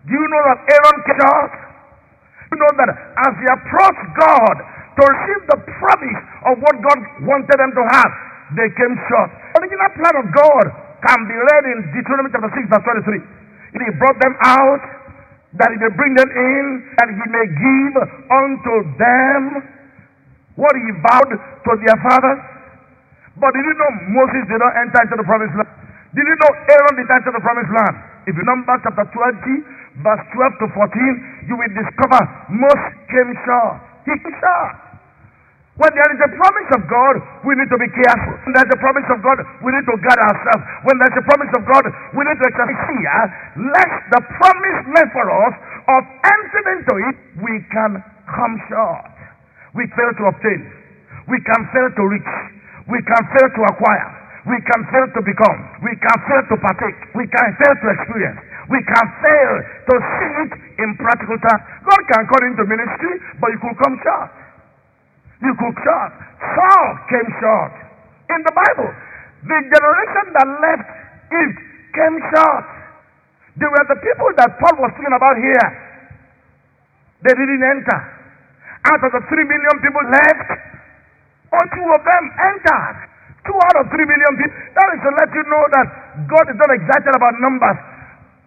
[0.06, 1.52] Do you know that Aaron came short?
[1.58, 6.20] Do you know that as they approached God to receive the promise
[6.52, 8.12] of what God wanted them to have,
[8.56, 9.30] they came short.
[9.56, 10.66] The original plan of God
[11.02, 13.20] can be read in Deuteronomy chapter 6, verse 23.
[13.72, 14.82] He brought them out,
[15.56, 16.64] that he may bring them in,
[17.00, 17.94] and he may give
[18.28, 19.42] unto them
[20.56, 22.40] what he vowed to their fathers.
[23.40, 25.72] But did you know Moses did not enter into the promised land?
[26.12, 27.96] Did you know Aaron did not enter the promised land?
[28.28, 32.20] If you number chapter 20, verse 12 to 14, you will discover
[32.52, 33.91] Moses came short.
[34.04, 34.22] Came.
[35.80, 37.14] When there is a promise of God,
[37.48, 38.34] we need to be careful.
[38.44, 40.64] When there's a promise of God, we need to guard ourselves.
[40.84, 43.16] When there's a promise of God, we need to fear,
[43.72, 45.54] lest the promise meant for us
[45.96, 49.16] of entering into it, we can come short.
[49.72, 50.60] We fail to obtain.
[51.32, 52.32] We can fail to reach.
[52.92, 54.08] We can fail to acquire.
[54.44, 55.58] We can fail to become.
[55.80, 56.98] We can fail to partake.
[57.16, 58.40] We can fail to experience.
[58.70, 59.54] We can fail
[59.90, 61.62] to see it in practical terms.
[61.86, 64.30] God can call into ministry, but you could come short.
[65.42, 66.12] You could short.
[66.54, 67.72] Saul came short.
[68.30, 68.90] In the Bible,
[69.46, 70.86] the generation that left
[71.34, 71.60] Egypt
[71.94, 72.66] came short.
[73.58, 75.68] They were the people that Paul was speaking about here.
[77.26, 78.00] They didn't enter.
[78.88, 80.48] Out of the three million people left,
[81.52, 82.96] only two of them entered.
[83.46, 84.56] Two out of three million people.
[84.74, 85.86] That is to let you know that
[86.30, 87.78] God is not excited about numbers.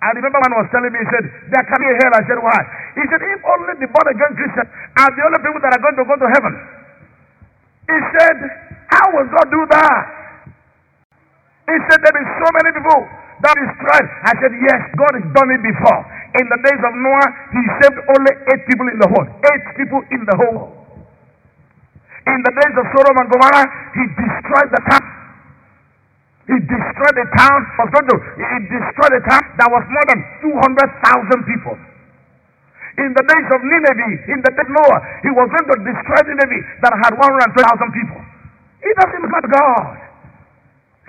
[0.06, 2.14] I remember one was telling me, he said, there can be hell.
[2.14, 2.60] I said, why?
[2.94, 4.70] He said, if only the born again Christians
[5.02, 6.56] are the only people that are going to go to heaven.
[7.90, 8.38] He said,
[8.92, 10.04] How will God do that?
[11.70, 13.02] He said, There is so many people
[13.44, 14.08] that is tried.
[14.28, 16.02] I said, Yes, God has done it before.
[16.40, 19.28] In the days of Noah, he saved only eight people in the whole.
[19.28, 20.62] Eight people in the whole.
[22.28, 25.06] In the days of Sodom and Gomorrah, he destroyed the town.
[26.46, 27.60] He destroyed the town.
[27.74, 31.76] He destroyed the town that was more than 200,000 people.
[32.96, 36.22] In the days of Nineveh, in the days of Noah, he was going to destroy
[36.32, 38.22] Nineveh that had 120,000 people.
[38.86, 39.98] It doesn't matter God.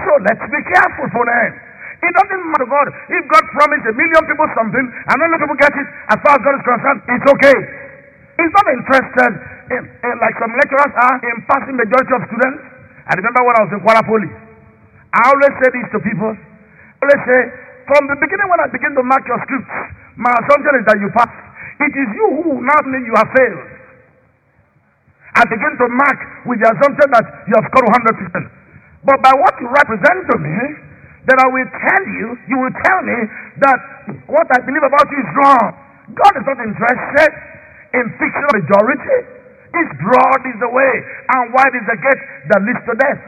[0.01, 1.53] So let's be careful for that.
[2.01, 2.89] It doesn't matter God.
[3.13, 6.43] If God promised a million people something and only people get it, as far as
[6.43, 7.59] God is concerned, it's okay.
[8.41, 9.33] He's not interested
[9.73, 12.61] in, in like some lecturers are in passing the majority of students.
[13.09, 14.46] I remember when I was in Kwara Poly.
[15.17, 16.33] I always say this to people.
[16.37, 17.41] I always say,
[17.89, 19.73] from the beginning when I begin to mark your scripts,
[20.21, 21.33] my assumption is that you pass.
[21.81, 23.65] It is you who now think you have failed.
[25.37, 28.49] I begin to mark with the assumption that you have scored 100%.
[29.05, 30.57] But by what you represent to me,
[31.29, 33.19] then I will tell you, you will tell me
[33.63, 33.79] that
[34.33, 35.65] what I believe about you is wrong.
[36.17, 37.31] God is not interested
[38.01, 39.19] in fixing majority.
[39.77, 40.93] It's broad is the way,
[41.37, 43.21] and wide is the gate that leads to death.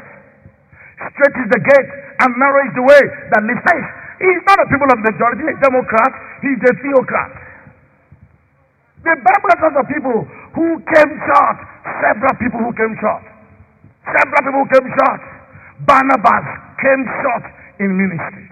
[0.98, 1.90] Straight is the gate,
[2.26, 3.88] and narrow is the way that leads life.
[4.18, 6.12] He's not a people of majority, a Democrat.
[6.42, 7.30] He's a theocrat.
[9.06, 10.18] The Bible tells of people
[10.58, 11.58] who came short.
[12.02, 13.22] Several people who came short.
[14.10, 15.22] Several people who came short.
[15.86, 16.46] Barnabas
[16.82, 17.44] came short
[17.78, 18.50] in ministry.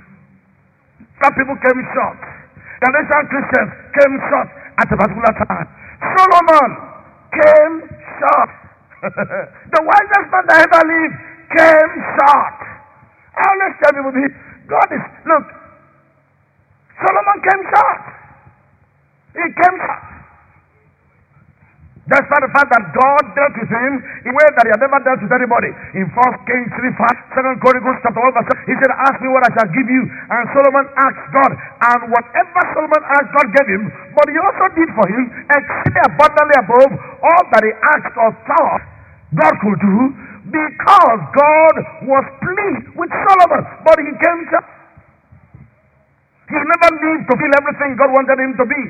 [1.19, 2.21] Some people came short.
[2.79, 5.67] Galatian Christians came short at a particular time.
[6.15, 6.71] Solomon
[7.35, 7.75] came
[8.23, 8.51] short.
[9.03, 12.59] the wisest man that ever lived came short.
[13.37, 14.13] I always tell people.
[14.67, 15.47] God is, look,
[16.99, 18.03] Solomon came short.
[19.37, 20.17] He came short.
[22.07, 25.03] Despite the fact that God dealt with him in a way that he had never
[25.03, 25.75] dealt with anybody.
[25.99, 29.27] In 1 Kings 3 5, 2 Chronicles chapter 1 verse 7, he said, Ask me
[29.27, 30.07] what I shall give you.
[30.07, 31.51] And Solomon asked God.
[31.51, 33.83] And whatever Solomon asked, God gave him.
[34.15, 36.91] But he also did for him exceeding abundantly above
[37.27, 38.83] all that he asked or thought
[39.35, 39.99] God could do
[40.47, 41.75] because God
[42.07, 43.63] was pleased with Solomon.
[43.83, 44.59] But he came to.
[46.47, 48.83] He never lived to feel everything God wanted him to be.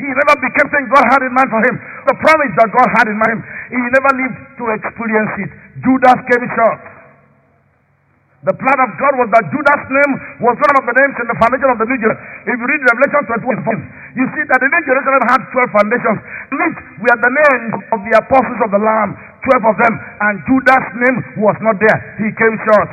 [0.00, 1.76] He never became something God had in mind for him.
[2.08, 3.38] The promise that God had in mind,
[3.70, 5.50] he never lived to experience it.
[5.84, 6.80] Judas came short.
[8.40, 11.36] The plan of God was that Judas' name was one of the names in the
[11.36, 12.24] foundation of the New Jerusalem.
[12.48, 16.18] If you read Revelation 21, you see that the New Jerusalem had 12 foundations.
[16.48, 19.12] Which were the names of the apostles of the Lamb,
[19.48, 21.98] 12 of them, and Judas' name was not there.
[22.20, 22.88] He came short.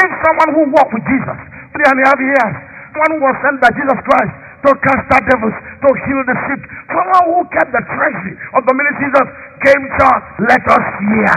[0.00, 1.38] If someone who walked with Jesus,
[1.76, 2.54] three and a half years,
[2.94, 6.60] someone who was sent by Jesus Christ, to cast out devils, to heal the sick.
[6.92, 9.28] Someone who kept the treasury of the ministry Jesus
[9.64, 11.36] came short, let us hear.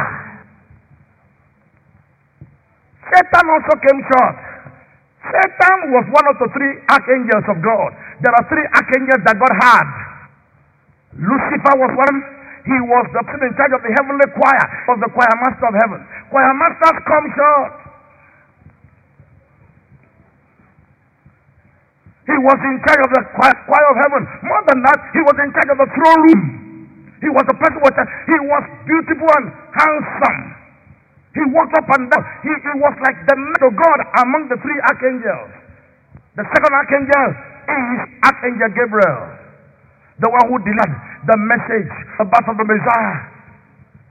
[3.08, 4.36] Satan also came short.
[5.23, 7.89] Satan was one of the three archangels of God.
[8.19, 9.88] There are three archangels that God had.
[11.15, 12.17] Lucifer was one.
[12.63, 15.76] He was the person in charge of the heavenly choir, was the choir master of
[15.76, 15.99] heaven.
[16.32, 17.73] Choir masters come short.
[22.23, 24.23] He was in charge of the choir of heaven.
[24.47, 26.43] More than that, he was in charge of the throne room.
[27.19, 30.39] He was the person with he was beautiful and handsome.
[31.36, 32.23] He walked up and down.
[32.43, 35.52] He, he was like the man of God among the three archangels.
[36.36, 37.28] The second archangel
[37.63, 39.19] is Archangel Gabriel,
[40.23, 40.95] the one who delivered
[41.27, 41.91] the message
[42.23, 43.19] about the Messiah.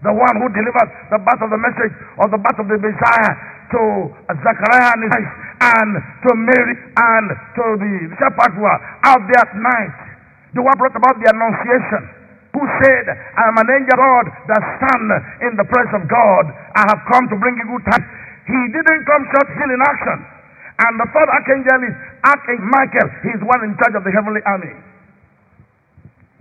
[0.04, 3.32] The one who delivered the birth of the message of the birth of the Messiah
[3.72, 3.80] to
[4.28, 5.90] Zechariah and wife and
[6.26, 9.94] to Mary and to the shepherds who were out there at night.
[10.52, 12.02] The one brought about the annunciation
[12.52, 15.08] who said, I am an angel God that stand
[15.48, 16.44] in the presence of God.
[16.76, 18.10] I have come to bring you good tidings.
[18.44, 20.18] He didn't come short still in action.
[20.82, 21.94] And the third archangel is
[22.26, 23.08] Archangel Michael.
[23.24, 24.91] He's one in charge of the heavenly army.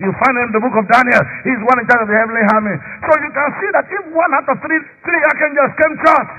[0.02, 1.22] You find him in the book of Daniel.
[1.46, 2.76] He's one in charge of the heavenly army.
[3.06, 6.30] So you can see that if one out of three, three archangels came short,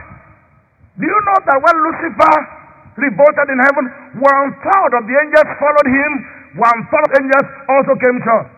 [0.99, 2.37] do you know that when Lucifer
[2.99, 3.85] revolted in heaven,
[4.19, 6.13] one third of the angels followed him,
[6.59, 8.51] one third of angels also came short.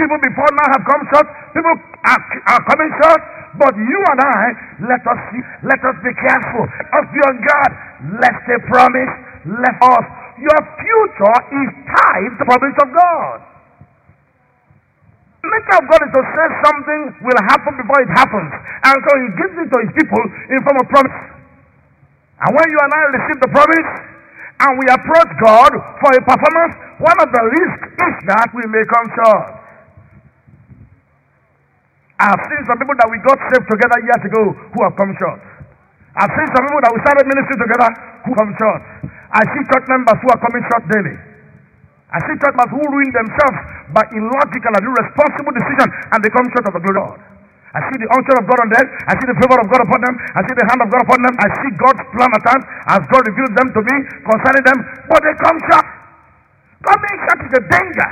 [0.00, 1.76] People before now have come short, people
[2.08, 2.22] are,
[2.56, 3.22] are coming short,
[3.60, 4.42] but you and I,
[4.88, 5.20] let us
[5.60, 6.64] let us be careful.
[6.64, 7.72] Let us be on guard,
[8.16, 9.12] lest promise
[9.60, 10.21] let us.
[10.42, 13.38] Your future is tied to the promise of God
[15.44, 18.50] nature of God is to say something will happen before it happens.
[18.86, 21.16] And so he gives it to his people in form of promise.
[22.42, 23.90] And when you and I receive the promise
[24.62, 28.84] and we approach God for a performance, one of the risks is that we may
[28.86, 29.46] come short.
[32.22, 35.42] I've seen some people that we got saved together years ago who have come short.
[36.18, 37.90] I've seen some people that we started ministry together
[38.26, 38.82] who come short.
[39.32, 41.16] I see church members who are coming short daily.
[42.12, 43.58] I see church members who ruin themselves
[43.96, 47.20] by illogical and irresponsible decision and they come short of the glory of God.
[47.72, 48.86] I see the unction of God on them.
[49.08, 50.14] I see the favor of God upon them.
[50.36, 51.34] I see the hand of God upon them.
[51.40, 53.96] I see God's plan at times as God reveals them to me
[54.28, 54.78] concerning them.
[55.08, 55.86] But they come short.
[56.84, 58.10] Coming short is a danger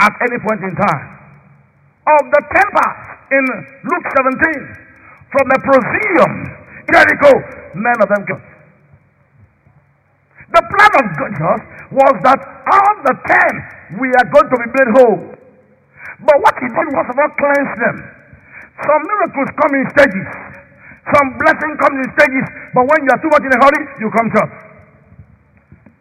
[0.00, 1.04] at any point in time.
[2.06, 3.44] Of the ten parts in
[3.84, 6.32] Luke 17, from the proseuum,
[6.90, 7.32] Jericho,
[7.76, 8.42] nine of them came.
[10.52, 11.60] The plan of God
[11.92, 13.52] was that all the ten
[14.00, 15.22] we are going to be made whole.
[16.24, 17.96] But what he did was about cleanse them.
[18.80, 20.28] Some miracles come in stages.
[21.14, 22.46] Some blessing comes in stages.
[22.74, 24.50] But when you are too much in a hurry, you come short.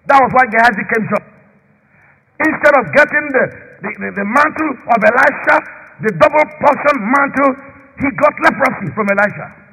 [0.08, 1.26] That was why Gehazi came short.
[2.40, 3.46] Instead of getting the,
[3.84, 5.58] the, the, the mantle of Elisha,
[6.06, 7.52] the double portion mantle,
[8.00, 9.67] he got leprosy from Elisha.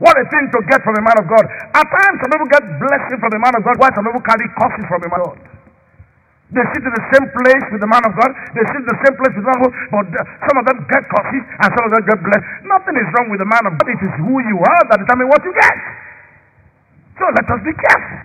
[0.00, 1.44] What a thing to get from a man of God.
[1.76, 4.48] At times, some people get blessing from a man of God, while some people carry
[4.56, 5.40] curses from a man of God.
[6.50, 8.32] They sit in the same place with the man of God.
[8.58, 9.74] They sit in the same place with the man of God.
[9.94, 12.46] But uh, some of them get curses and some of them get blessed.
[12.66, 13.86] Nothing is wrong with the man of God.
[13.86, 15.76] It is who you are that determines what you get.
[17.20, 18.18] So let us be careful.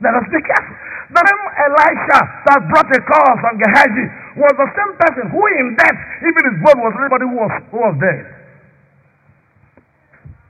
[0.00, 0.76] Let us be careful.
[1.12, 4.06] The same Elisha that brought a call from Gehazi
[4.40, 7.78] was the same person who in death, even his blood was everybody who was, who
[7.84, 8.41] was dead.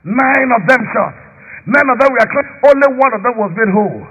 [0.03, 1.15] Nine of them shot.
[1.63, 2.53] Nine of them were cleansed.
[2.67, 4.03] Only one of them was made whole.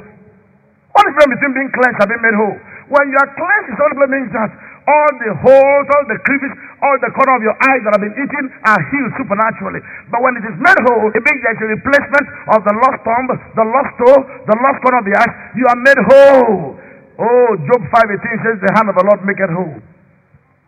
[0.92, 2.59] What is the difference between being cleansed and being made whole?
[2.92, 4.50] When you are cleansed, it only means that
[4.83, 6.52] all the holes, all the crevices,
[6.83, 9.81] all the corner of your eyes that have been eaten are healed supernaturally.
[10.11, 12.26] But when it is made whole, it means there's a replacement
[12.57, 15.33] of the lost thumb, the lost toe, the lost corner of the eye.
[15.55, 16.76] You are made whole.
[17.22, 19.78] Oh, Job 5.18 says, the hand of the Lord maketh whole.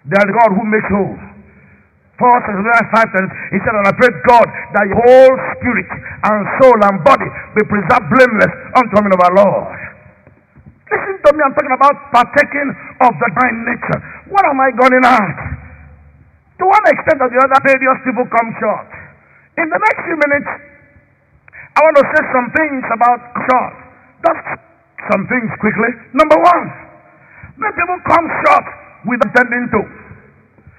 [0.07, 1.34] There is God who makes whole.
[2.15, 3.11] Paul says in 5
[3.51, 7.27] he said, And I pray God that your whole spirit and soul and body
[7.59, 9.75] be preserved blameless unto the coming of our Lord.
[10.95, 12.69] Listen to me, I'm talking about partaking
[13.03, 14.01] of the divine nature.
[14.31, 15.39] What am I going at?
[16.63, 18.87] To one extent or the other, various people come short.
[19.59, 20.51] In the next few minutes,
[21.75, 23.75] I want to say some things about short.
[24.23, 24.45] Just
[25.11, 25.91] some things quickly.
[26.15, 26.65] Number one,
[27.59, 28.67] many people come short
[29.11, 30.04] with attending to.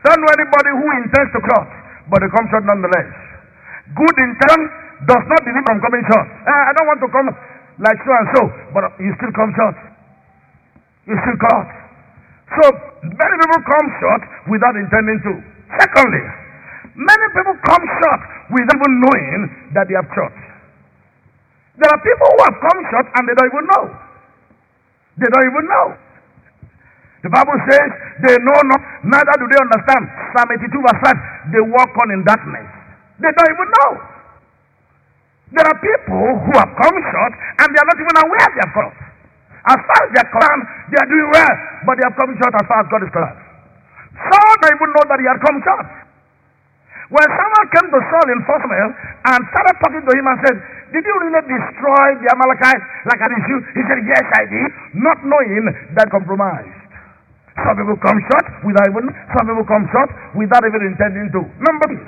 [0.05, 1.69] Don't know anybody who intends to cross,
[2.13, 3.09] but they come short nonetheless.
[3.97, 4.63] Good intent
[5.09, 6.27] does not deliver from coming short.
[6.45, 7.27] Uh, I don't want to come
[7.81, 8.41] like so and so,
[8.77, 9.77] but you still come short.
[11.09, 11.67] You still cross.
[12.53, 12.65] So
[13.01, 14.21] many people come short
[14.53, 15.33] without intending to.
[15.81, 16.23] Secondly,
[16.93, 18.21] many people come short
[18.53, 19.41] without even knowing
[19.73, 20.33] that they have short.
[21.81, 23.85] There are people who have come short and they don't even know.
[25.17, 25.87] They don't even know.
[27.25, 27.89] The Bible says
[28.21, 30.05] they know not, neither do they understand.
[30.37, 32.69] Psalm 82 verse 5, they walk on in darkness.
[33.17, 33.91] They don't even know.
[35.57, 38.75] There are people who have come short and they are not even aware they have
[38.77, 38.93] come.
[39.73, 41.53] As far as they are concerned, they are doing well,
[41.89, 43.41] but they have come short as far as God is concerned.
[44.29, 45.87] Saul don't even know that he had come short.
[47.09, 48.91] When Samuel came to Saul in 1 Samuel
[49.33, 50.57] and started talking to him and said,
[50.93, 53.57] Did you really destroy the Amalekites like I did you?
[53.73, 54.69] He said, Yes, I did,
[55.01, 56.74] not knowing that compromised.
[57.55, 61.41] Some people come short without even, some people come short without even intending to.
[61.63, 62.03] Number two,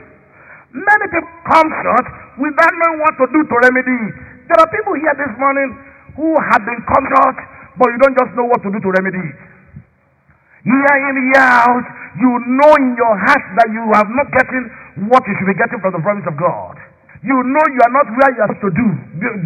[0.75, 2.05] many people come short
[2.35, 3.99] without knowing what to do to remedy.
[4.51, 5.69] There are people here this morning
[6.19, 7.37] who have been come short,
[7.79, 9.37] but you don't just know what to do to remedy it.
[10.67, 11.85] Year in, year out,
[12.19, 14.67] you know in your heart that you have not getting
[15.07, 16.75] what you should be getting from the promise of God.
[17.23, 18.87] You know you are not where you are to do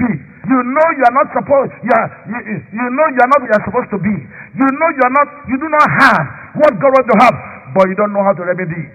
[0.02, 0.12] be.
[0.42, 2.40] You know you are not supposed you, are, you,
[2.74, 4.16] you know you are not you are supposed to be.
[4.58, 6.26] You know you are not you do not have
[6.58, 7.36] what God wants to have,
[7.78, 8.94] but you don't know how to remedy it.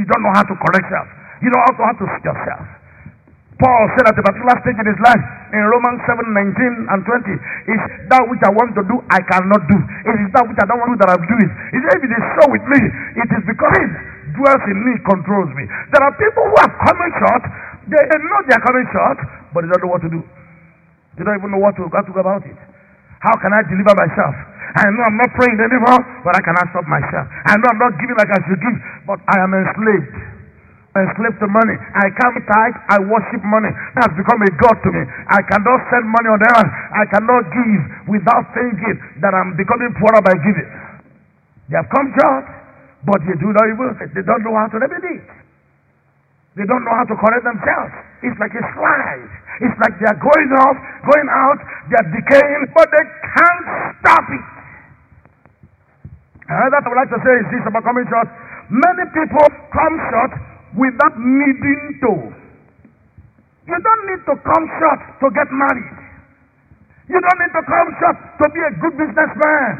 [0.00, 1.08] You don't know how to correct yourself.
[1.44, 2.64] You don't know how to see yourself.
[3.56, 7.72] Paul said at a particular stage in his life in Romans 7 19 and 20
[7.72, 7.80] is
[8.12, 9.78] that which I want to do, I cannot do.
[10.08, 11.50] It is that which I don't want to do that I'm doing.
[11.72, 12.80] He said, if it is so with me,
[13.16, 13.88] it is because
[14.36, 15.64] dwells in me, controls me.
[15.92, 17.44] There are people who are coming short
[17.86, 19.18] they know they are coming short,
[19.54, 20.18] but they don't know what to do.
[21.16, 22.56] They don't even know what to, how to go about it.
[23.24, 24.34] How can I deliver myself?
[24.76, 27.24] I know I'm not praying anymore, but I cannot stop myself.
[27.48, 28.76] I know I'm not giving like I should give,
[29.08, 30.12] but I am enslaved.
[30.96, 31.76] Enslaved to money.
[31.96, 32.76] I can't tithe.
[32.92, 33.72] I worship money.
[33.72, 35.02] It has become a god to me.
[35.32, 36.72] I cannot send money on earth.
[36.92, 40.68] I cannot give without thinking that I'm becoming poorer by giving.
[41.72, 42.44] They have come short,
[43.08, 43.92] but they do not even.
[44.12, 45.45] They don't know how to remedy it.
[46.56, 47.92] They don't know how to correct themselves.
[48.24, 49.28] It's like a slide.
[49.60, 51.60] It's like they are going off, going out,
[51.92, 53.04] they are decaying, but they
[53.36, 53.66] can't
[54.00, 54.46] stop it.
[56.48, 58.28] And that I would like to say is this about coming short.
[58.72, 60.32] Many people come short
[60.80, 62.12] without needing to.
[63.68, 65.92] You don't need to come short to get married.
[67.12, 69.72] You don't need to come short to be a good businessman.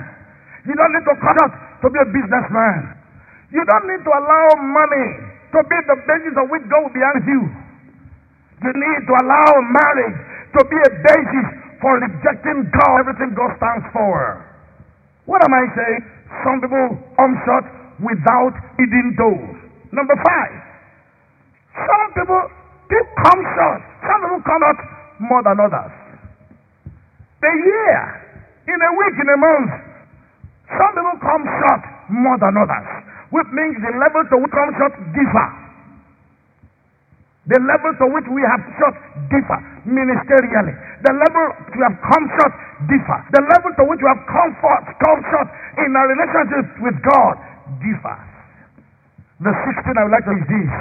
[0.69, 3.01] You don't need to come short to be a businessman.
[3.49, 7.03] You don't need to allow money to be the basis of which God will be
[7.31, 7.43] you.
[8.63, 10.19] You need to allow marriage
[10.57, 11.47] to be a basis
[11.81, 14.43] for rejecting God, everything God stands for.
[15.29, 16.03] What am I saying?
[16.43, 16.87] Some people
[17.21, 17.67] come short
[18.01, 19.45] without eating dough.
[19.93, 20.55] Number five,
[21.77, 22.43] some people,
[22.89, 23.81] people come short.
[24.09, 24.81] Some people come out
[25.20, 25.93] more than others.
[27.45, 27.99] A year,
[28.73, 29.73] in a week, in a month,
[30.73, 32.95] some people come short more than others
[33.37, 35.49] which means the level to which come short differ.
[37.47, 38.97] The level to which we have short
[39.30, 40.74] differ ministerially.
[41.07, 41.45] The level
[41.76, 42.55] we have come short
[42.91, 43.18] differ.
[43.37, 47.34] The level to which we have come, comfort, come short in our relationship with God
[47.78, 48.26] differs.
[49.47, 50.72] The sixth thing I would like to is this.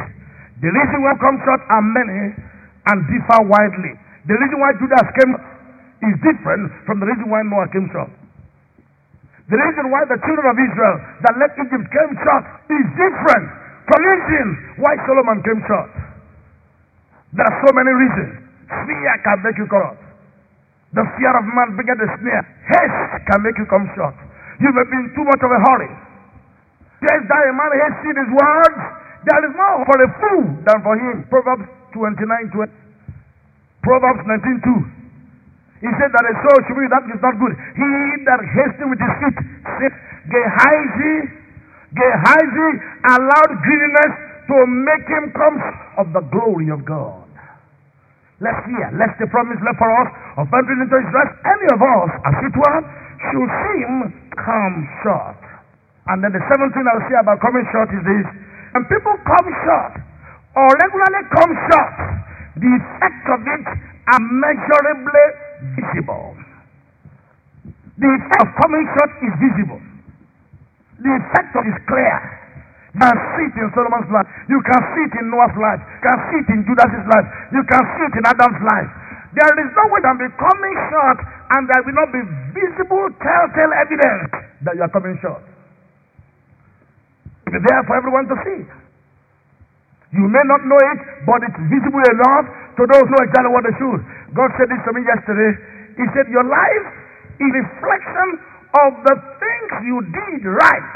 [0.66, 3.94] The reason why come short are many and differ widely.
[4.26, 5.34] The reason why Judas came
[6.10, 8.10] is different from the reason why Noah came short.
[9.46, 13.46] The reason why the children of Israel that left Egypt came short is different
[13.86, 14.46] from reason
[14.82, 15.94] why Solomon came short.
[17.38, 18.42] There are so many reasons.
[18.66, 20.02] Fear can make you corrupt.
[20.98, 22.46] The fear of man bigger the snare.
[22.74, 24.18] Haste can make you come short.
[24.58, 25.92] You may be in too much of a hurry.
[27.06, 28.80] Just that a man hates his words.
[29.30, 31.22] There is more for a fool than for him.
[31.30, 32.72] Proverbs 29 20.
[33.86, 34.95] Proverbs 19 2.
[35.84, 37.54] He said that a soul should be that is not good.
[37.76, 37.90] He
[38.26, 39.38] that hastens with his feet,
[39.76, 39.94] said,
[40.32, 41.16] Gehazi,
[41.92, 42.70] Gehazi
[43.12, 44.14] allowed greediness
[44.48, 45.58] to make him come
[46.00, 47.28] of the glory of God.
[48.40, 50.10] Let's hear, lest the promise left for us
[50.40, 52.80] of entering into his rest, any of us, as it were,
[53.32, 53.94] should seem
[54.36, 55.40] come short.
[56.12, 58.28] And then the seventh thing I'll say about coming short is this.
[58.76, 59.94] When people come short,
[60.56, 61.96] or regularly come short,
[62.60, 63.66] the effects of it
[64.08, 65.26] are measurably
[65.76, 66.38] visible.
[67.98, 69.82] The effect of coming short is visible.
[71.00, 72.18] The effect of is clear.
[72.96, 74.28] You can see it in Solomon's life.
[74.48, 75.82] You can see it in Noah's life.
[75.84, 77.28] You can see it in Judas's life.
[77.52, 78.90] You can see it in Adam's life.
[79.36, 81.20] There is no way that be coming short
[81.52, 82.24] and there will not be
[82.56, 84.32] visible telltale evidence
[84.64, 85.44] that you are coming short.
[87.44, 88.64] It be there for everyone to see.
[90.16, 93.64] You may not know it, but it's visible enough to those who know exactly what
[93.64, 94.02] they should.
[94.36, 95.52] God said this to me yesterday.
[95.96, 96.88] He said, Your life
[97.40, 98.30] is reflection
[98.86, 100.92] of the things you did right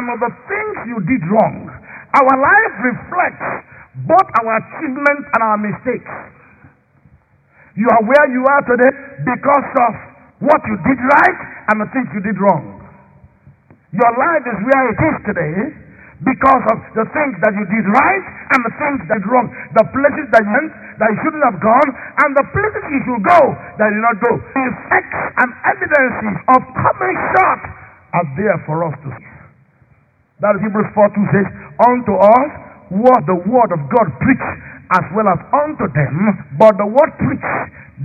[0.00, 1.68] and of the things you did wrong.
[2.16, 3.48] Our life reflects
[4.08, 6.12] both our achievements and our mistakes.
[7.76, 9.92] You are where you are today because of
[10.40, 11.38] what you did right
[11.70, 12.80] and the things you did wrong.
[13.92, 15.56] Your life is where it is today
[16.24, 18.24] because of the things that you did right
[18.54, 19.48] and the things that you did wrong.
[19.78, 21.90] The places that you went that shouldn't have gone
[22.26, 23.40] and the places you should go
[23.78, 24.32] that you did not go.
[24.34, 27.62] The effects and evidences of coming short
[28.18, 29.28] are there for us to see.
[30.42, 31.48] That is Hebrews 4 2 says,
[31.82, 32.50] Unto us
[32.94, 34.54] what the word of God preached,
[34.94, 36.14] as well as unto them,
[36.56, 37.54] but the word preached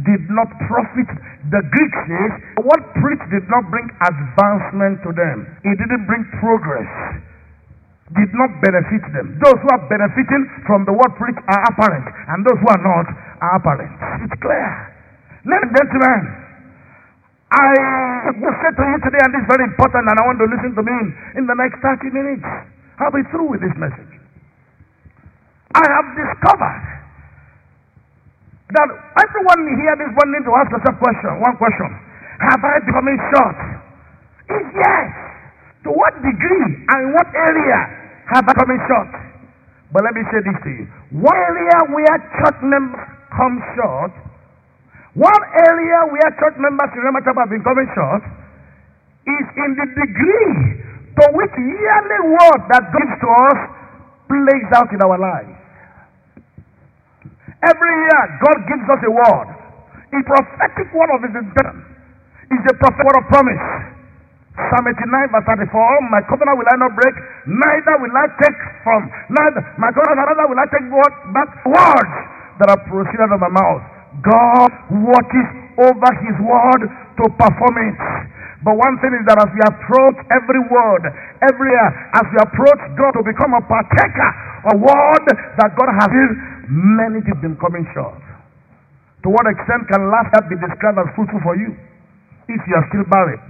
[0.02, 1.10] did not profit.
[1.54, 5.46] The Greek says, the word preached did not bring advancement to them.
[5.62, 6.89] It didn't bring progress.
[8.12, 9.39] Did not benefit them.
[9.39, 12.04] Those who are benefiting from the word preached are apparent,
[12.36, 13.08] and those who are not
[13.39, 13.95] are apparent.
[14.28, 14.68] It's clear.
[15.47, 16.22] Ladies and gentlemen,
[17.54, 20.47] I will say to you today, and this is very important, and I want to
[20.51, 20.97] listen to me
[21.39, 22.43] in the next 30 minutes.
[22.99, 24.14] I'll be through with this message.
[25.74, 26.84] I have discovered
[28.78, 28.89] that
[29.22, 31.89] everyone here this morning to ask yourself a question, one question.
[32.51, 33.58] Have I become short?
[34.49, 35.08] If yes,
[35.84, 37.80] to what degree and what area
[38.34, 39.12] have I come short?
[39.92, 40.86] But let me say this to you.
[41.22, 43.04] One area where church members
[43.36, 44.14] come short
[45.14, 48.24] one area where church members in Chapel have been coming short
[49.30, 50.54] is in the degree
[51.22, 53.60] to which yearly word that gives to us
[54.26, 55.54] plays out in our lives.
[57.62, 59.48] Every year, God gives us a word.
[60.18, 61.78] A prophetic word of his intention
[62.50, 63.66] is a prophetic word of promise.
[64.54, 67.16] Psalm 89 verse 34, my covenant will I not break,
[67.49, 72.14] neither will I take from, neither, my covenant, neither will I take word, back words
[72.62, 73.82] that are proceeded of my mouth.
[74.22, 74.70] God
[75.10, 75.47] watches
[75.82, 77.97] over his word to perform it.
[78.62, 81.04] But one thing is that as we approach every word,
[81.49, 84.30] every year, as we approach God to become a partaker,
[84.70, 85.26] a word
[85.58, 86.32] that God has given,
[86.70, 88.22] many have been coming short.
[89.26, 91.74] To what extent can that be described as fruitful for you
[92.54, 93.41] if you are still barren?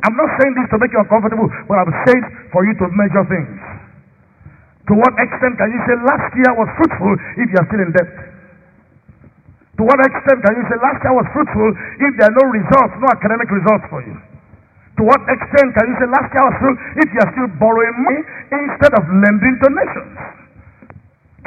[0.00, 3.24] I'm not saying this to make you uncomfortable, but I'm saying for you to measure
[3.28, 3.52] things.
[4.88, 7.92] To what extent can you say last year was fruitful if you are still in
[7.92, 8.10] debt?
[9.76, 11.68] To what extent can you say last year was fruitful
[12.04, 14.16] if there are no results, no academic results for you?
[14.98, 17.96] To what extent can you say last year was fruitful if you are still borrowing
[18.04, 18.22] money
[18.56, 20.16] instead of lending to nations?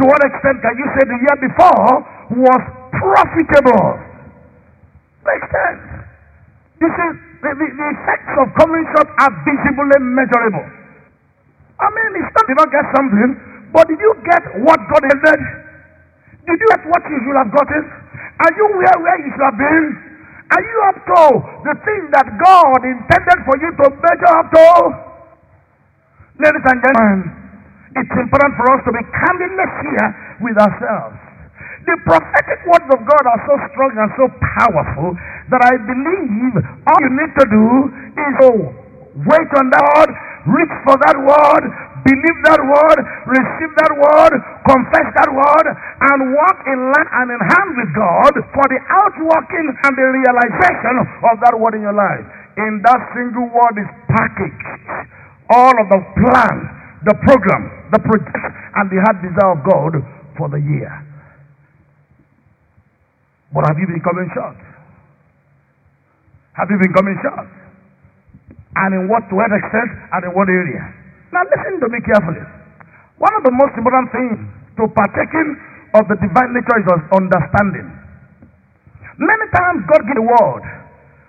[0.01, 1.89] To what extent can you say the year before
[2.41, 2.61] was
[2.97, 4.01] profitable?
[5.25, 5.85] Makes sense.
[6.81, 7.09] You see,
[7.43, 8.47] the, the, the effects of
[8.95, 10.65] short are visibly measurable.
[11.79, 13.29] I mean, it's not did not get something,
[13.75, 15.41] but did you get what God intended?
[16.47, 17.83] Did you get what you should have gotten?
[18.43, 19.85] Are you where, where you should have been?
[20.53, 21.21] Are you up to
[21.67, 24.67] the thing that God intended for you to measure up to?
[26.39, 27.19] Ladies and gentlemen,
[27.95, 30.07] it's important for us to be candidness here
[30.43, 31.22] with ourselves.
[31.83, 34.25] The prophetic words of God are so strong and so
[34.59, 35.15] powerful
[35.51, 36.55] that I believe
[36.87, 37.65] all you need to do
[38.15, 38.49] is to
[39.27, 40.11] wait on that word,
[40.47, 41.63] reach for that word,
[42.07, 44.33] believe that word, receive that word,
[44.65, 49.67] confess that word, and walk in line and in hand with God for the outworking
[49.83, 52.25] and the realization of that word in your life.
[52.57, 54.67] In that single word is packaged
[55.51, 56.55] all of the plan,
[57.05, 58.45] the program, the project,
[58.79, 59.93] and the heart desire of God
[60.37, 61.12] for the year.
[63.53, 64.57] But have you been coming short?
[66.57, 67.47] Have you been coming short?
[68.75, 70.81] And in what to what extent and in what area?
[71.33, 72.41] Now listen to me carefully.
[73.21, 74.37] One of the most important things
[74.81, 75.49] to partaking
[75.93, 77.87] of the divine nature is understanding.
[79.21, 80.63] Many times God gives the word,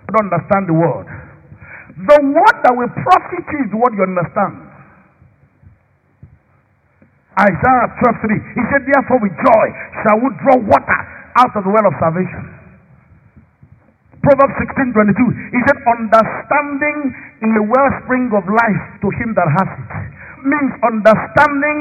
[0.09, 1.07] but don't understand the word.
[2.09, 4.65] The word that will profit you is what you understand.
[7.37, 8.57] Isaiah 12 3.
[8.57, 9.65] He said, Therefore, with joy
[10.01, 11.01] shall we draw water
[11.39, 12.43] out of the well of salvation.
[14.23, 15.53] Proverbs 16 22.
[15.53, 16.99] He said, Understanding
[17.45, 19.91] in the wellspring of life to him that has it.
[20.45, 21.79] Means understanding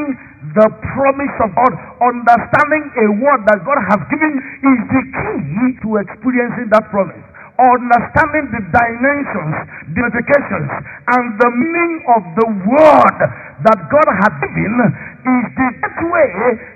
[0.56, 1.72] the promise of God,
[2.04, 7.24] understanding a word that God has given is the key to experiencing that promise
[7.58, 9.54] understanding the dimensions,
[9.94, 10.70] the implications,
[11.14, 13.18] and the meaning of the word
[13.62, 14.74] that God has given
[15.22, 16.30] is the best way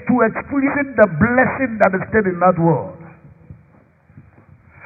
[0.06, 2.94] to experiencing the blessing that is still in that word.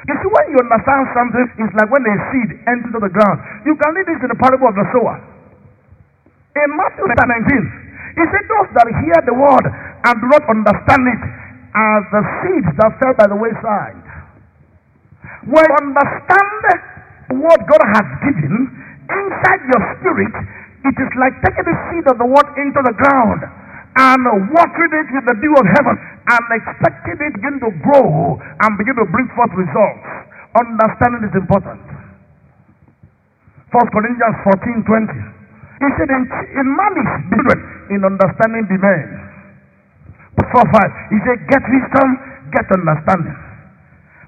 [0.09, 3.39] You see, when you understand something, it's like when a seed enters into the ground.
[3.63, 5.17] You can read this in the parable of the sower.
[6.59, 11.23] In Matthew 19, he said, Those that hear the word and do not understand it
[11.73, 14.02] are the seeds that fell by the wayside.
[15.43, 16.63] When you understand
[17.43, 18.55] what God has given
[19.11, 20.35] inside your spirit,
[20.87, 24.23] it is like taking the seed of the word into the ground and
[24.55, 28.95] watering it with the dew of heaven and expecting it begin to grow and begin
[28.97, 30.07] to bring forth results.
[30.57, 31.83] Understanding is important.
[33.75, 35.43] First Corinthians 14 20.
[35.83, 36.23] He said, In,
[36.55, 37.11] in is
[37.91, 39.09] in understanding the man.
[40.39, 41.11] 4 5.
[41.11, 42.09] He said, Get wisdom,
[42.55, 43.37] get understanding.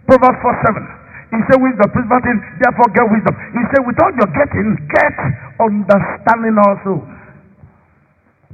[0.09, 1.04] Proverbs 4 7.
[1.35, 3.35] He said, wisdom, principal thing, therefore get wisdom.
[3.59, 5.17] He said, with all your getting, get
[5.59, 7.03] understanding also.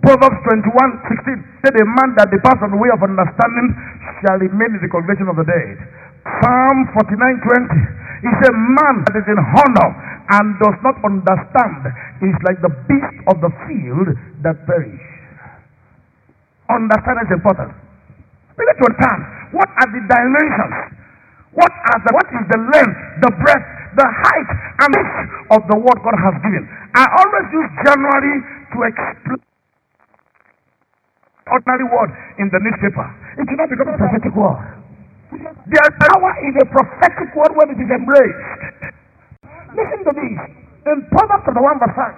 [0.01, 3.69] Proverbs 21, 16 said, a man that departs on the way of understanding
[4.25, 5.77] shall remain in the congregation of the dead.
[6.41, 8.25] Psalm 49, 20.
[8.25, 9.91] He said, man that is in honor
[10.41, 11.85] and does not understand
[12.25, 14.09] is like the beast of the field
[14.41, 15.05] that perish.
[16.73, 17.77] Understanding is important.
[18.57, 18.89] We need to
[19.53, 21.00] what are the dimensions
[21.55, 24.51] what are the what is the length, the breadth, the height,
[24.87, 25.17] and width
[25.59, 26.65] of the word God has given?
[26.95, 28.37] I always use January
[28.75, 29.43] to explain
[31.51, 33.07] ordinary word in the newspaper.
[33.43, 34.59] It cannot become a prophetic word.
[35.67, 38.43] There's power in a prophetic word when it is embraced.
[39.75, 40.35] Listen to this.
[40.87, 42.15] In Proverbs chapter 1 verse 5.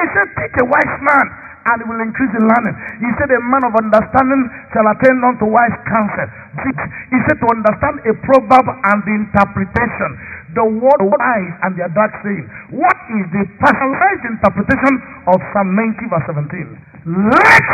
[0.00, 1.26] It says, teach a wise man
[1.66, 2.76] and it will increase in learning.
[3.04, 4.42] He said, A man of understanding
[4.72, 6.28] shall attain unto wise counsel.
[7.12, 10.10] He said, To understand a proverb and the interpretation,
[10.56, 12.46] the word wise and their dark saying.
[12.74, 14.94] What is the personalized interpretation
[15.28, 17.28] of Psalm 90, verse 17?
[17.28, 17.66] Let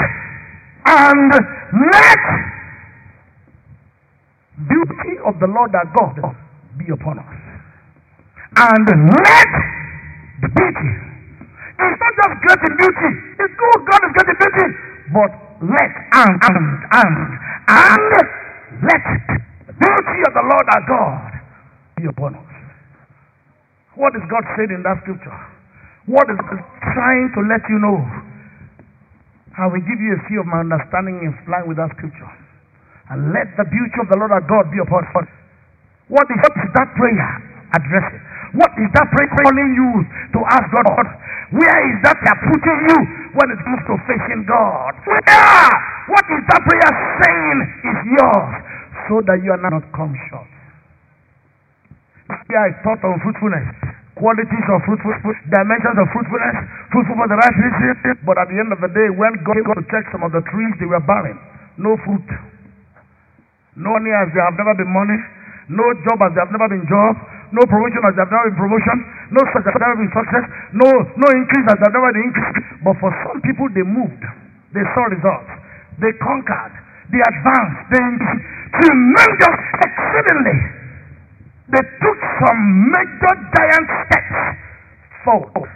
[0.86, 2.22] and let
[4.66, 6.36] beauty of the Lord our God
[6.78, 7.34] be upon us.
[8.56, 9.52] And let
[10.42, 11.15] the beauty
[11.76, 13.10] it's not just great in beauty.
[13.40, 13.80] It's good.
[13.84, 14.68] God is great in beauty.
[15.12, 15.30] But
[15.62, 17.16] let and and and
[17.68, 18.02] and
[18.82, 19.04] let
[19.76, 21.32] beauty of the Lord our God
[21.96, 22.52] be upon us.
[23.96, 25.36] What is God saying in that scripture?
[26.06, 26.60] What is God
[26.92, 27.98] trying to let you know?
[29.56, 32.28] I will give you a few of my understanding in flying with that scripture.
[33.08, 35.28] And let the beauty of the Lord our God be upon us.
[36.12, 38.22] What is that prayer addressing?
[38.54, 39.90] What is that prayer calling you
[40.32, 41.06] to ask God?
[41.54, 42.98] Where is that are putting you
[43.38, 44.92] when it comes to facing God?
[45.06, 45.70] Where?
[46.10, 46.92] What is that prayer
[47.22, 48.50] saying is yours
[49.10, 50.48] so that you are not come short?
[52.50, 53.66] Here I thought on fruitfulness,
[54.18, 56.56] qualities of fruitfulness, dimensions of fruitfulness,
[56.90, 58.18] fruitful for the right reason.
[58.26, 60.42] But at the end of the day, when God came to check some of the
[60.50, 61.38] trees, they were barren.
[61.78, 62.26] No fruit.
[63.78, 65.18] No money as they have never been money.
[65.70, 67.14] No job as they have never been job
[67.52, 68.96] no promotion as there have never been promotion,
[69.30, 70.44] no success as there never been success,
[70.74, 72.56] no, no increase as there never been increase.
[72.82, 74.22] But for some people, they moved,
[74.74, 75.50] they saw results,
[76.02, 76.74] they conquered,
[77.14, 80.58] they advanced, they increased tremendous, exceedingly.
[81.66, 84.34] They took some major giant steps
[85.26, 85.70] forward.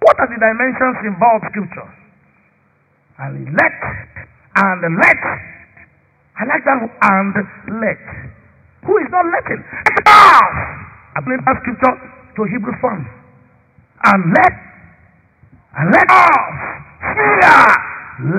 [0.00, 1.88] What are the dimensions involved scripture?
[3.20, 3.76] And let,
[4.56, 5.20] and let,
[6.36, 7.34] I like that, and
[7.80, 8.00] let.
[8.84, 9.62] Who is not letting?
[11.14, 11.94] I bring that scripture
[12.36, 13.06] to Hebrew form.
[14.04, 14.54] And let,
[15.80, 16.56] and let off
[17.00, 17.56] fear,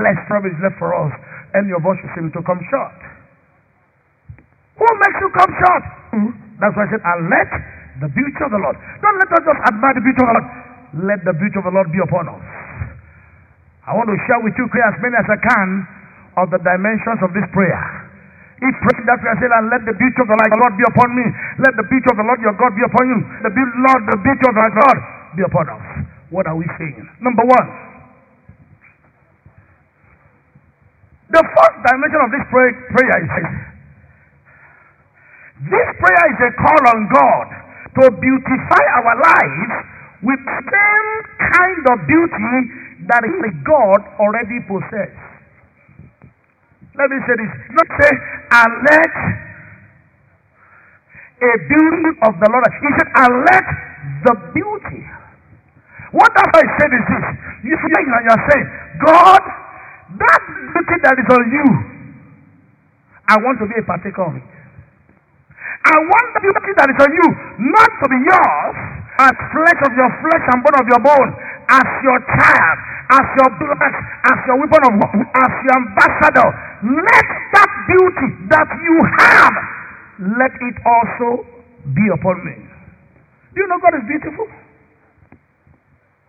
[0.05, 1.13] lest trouble is left for us.
[1.57, 2.99] And your voice should seem to come short.
[4.77, 5.83] Who makes you come short?
[6.13, 6.33] Mm-hmm.
[6.61, 7.49] That's why I said, and let
[8.05, 8.75] the beauty of the Lord.
[9.01, 10.47] Don't let us just admire the beauty of the Lord.
[11.09, 12.43] Let the beauty of the Lord be upon us.
[13.87, 15.67] I want to share with you, pray as many as I can,
[16.37, 18.04] of the dimensions of this prayer.
[18.61, 21.25] He prayed that prayer, said, and let the beauty of the Lord be upon me.
[21.59, 23.19] Let the beauty of the Lord your God be upon you.
[23.43, 24.97] The beauty, Lord, the beauty of the God
[25.35, 25.83] be upon us.
[26.31, 27.03] What are we saying?
[27.19, 27.67] Number one.
[31.33, 33.31] The first dimension of this prayer, prayer is
[35.65, 37.47] this prayer is a call on God
[37.97, 39.73] to beautify our lives
[40.21, 41.09] with same
[41.49, 42.55] kind of beauty
[43.09, 43.23] that
[43.65, 45.24] God already possesses.
[46.95, 47.51] Let me say this.
[47.75, 48.11] Not say,
[48.55, 49.13] and let
[51.43, 52.71] a beauty of the Lord.
[52.79, 53.65] He said, and let
[54.23, 55.03] the beauty.
[56.15, 57.25] What does I say is this.
[57.67, 58.67] You see, you're saying,
[59.03, 59.43] God,
[60.23, 60.41] that
[60.71, 61.67] beauty that is on you,
[63.27, 64.47] I want to be a partaker of it.
[65.85, 67.27] I want the beauty that is on you
[67.75, 68.75] not to be yours
[69.27, 71.31] as flesh of your flesh and bone of your bone,
[71.69, 72.77] as your child,
[73.11, 73.95] as your blood,
[74.33, 76.49] as your weapon of war, as your ambassador.
[76.85, 79.55] Let that beauty that you have,
[80.39, 81.45] let it also
[81.93, 82.55] be upon me.
[83.53, 84.47] Do you know God is beautiful?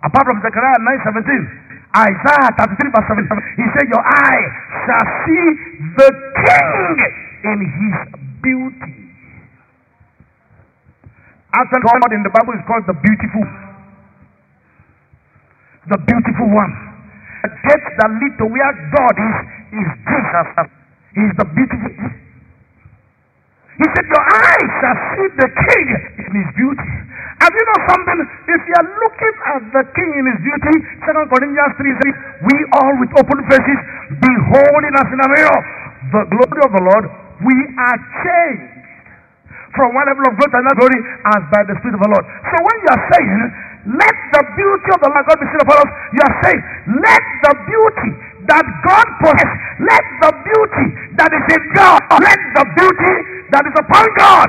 [0.04, 3.24] Apart from Zechariah 9 17, Isaiah 33 verse 7,
[3.56, 4.44] he said, Your eye
[4.84, 5.46] shall see
[5.96, 6.08] the
[6.44, 6.96] king
[7.48, 7.96] in his
[8.44, 8.94] beauty.
[11.56, 13.65] After God in the Bible is called the beautiful
[15.90, 16.72] the beautiful one.
[17.44, 19.36] The gate that lead to where God is,
[19.82, 20.48] is Jesus.
[21.14, 21.92] He is the beautiful.
[23.78, 25.88] He said, Your eyes shall see the king
[26.26, 26.92] in his beauty.
[27.42, 28.20] Have you know something?
[28.52, 32.14] If you are looking at the king in his beauty, Second Corinthians 3 says,
[32.46, 33.80] We all with open faces,
[34.22, 35.60] beholding us in a mirror
[36.12, 37.04] the glory of the Lord,
[37.42, 38.74] we are changed
[39.74, 41.00] from one level of growth to another glory
[41.36, 42.24] as by the Spirit of the Lord.
[42.24, 43.40] So when you are saying,
[43.86, 45.90] let the beauty of the Lord God be seen upon us.
[46.14, 46.60] You are saying,
[47.06, 48.10] let the beauty
[48.50, 50.86] that God possesses, let the beauty
[51.18, 53.14] that is in God, let the beauty
[53.54, 54.48] that is upon God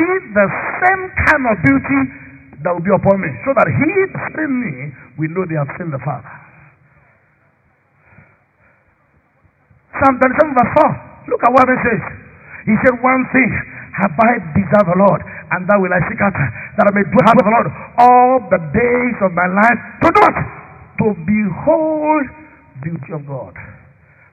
[0.00, 0.46] be the
[0.80, 2.00] same kind of beauty
[2.64, 3.30] that will be upon me.
[3.44, 3.90] So that he
[4.44, 4.74] in me
[5.18, 6.28] we know they have seen the Father.
[10.00, 11.28] Psalm 37 verse 4.
[11.32, 12.29] Look at what it says.
[12.66, 13.50] He said, One thing
[14.00, 15.20] have I desired the Lord,
[15.52, 16.46] and that will I seek after,
[16.78, 17.68] that I may dwell with the Lord
[18.00, 19.78] all the days of my life.
[20.04, 20.36] To do what?
[21.00, 22.24] To behold
[22.84, 23.54] beauty of God.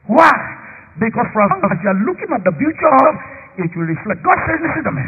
[0.08, 0.36] Why?
[0.98, 3.16] Because for as you are looking at the beauty of God,
[3.60, 4.24] it will reflect.
[4.24, 5.06] God says, listen to me.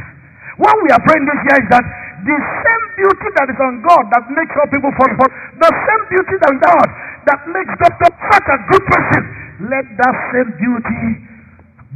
[0.60, 1.86] What we are praying this year is that
[2.28, 6.04] the same beauty that is on God that makes all people fall apart, the same
[6.12, 6.90] beauty that is God
[7.32, 9.24] that makes God such a good person,
[9.72, 11.04] let that same beauty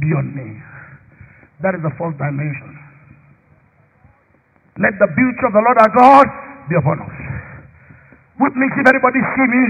[0.00, 0.63] be on me.
[1.64, 2.76] That is the fourth dimension.
[4.76, 6.26] Let the beauty of the Lord our God
[6.68, 7.16] be upon us.
[8.36, 9.62] Means if anybody see me,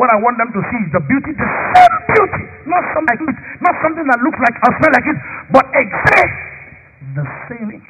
[0.00, 3.20] what I want them to see is the beauty, the same beauty, not something like
[3.20, 5.18] it, not something that looks like or smell like it,
[5.52, 7.84] but exactly the same.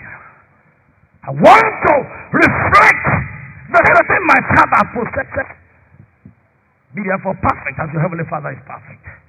[1.23, 1.95] I want to
[2.35, 3.05] reflect
[3.71, 5.49] the same my Father possesses.
[6.99, 9.22] Be therefore perfect as your heavenly Father is perfect.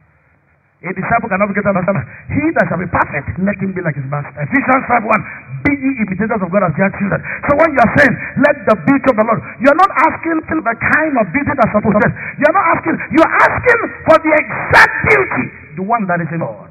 [0.83, 1.95] A disciple cannot greater than
[2.27, 4.35] He that shall be perfect, let him be like his master.
[4.35, 5.63] Ephesians 5 1.
[5.63, 7.23] Be ye imitators of God as dear children.
[7.47, 8.13] So when you are saying,
[8.43, 11.55] let the beauty of the Lord, you are not asking for the kind of beauty
[11.55, 13.79] that's supposed to You are not asking, you are asking
[14.11, 15.45] for the exact beauty,
[15.79, 16.67] the one that is in God.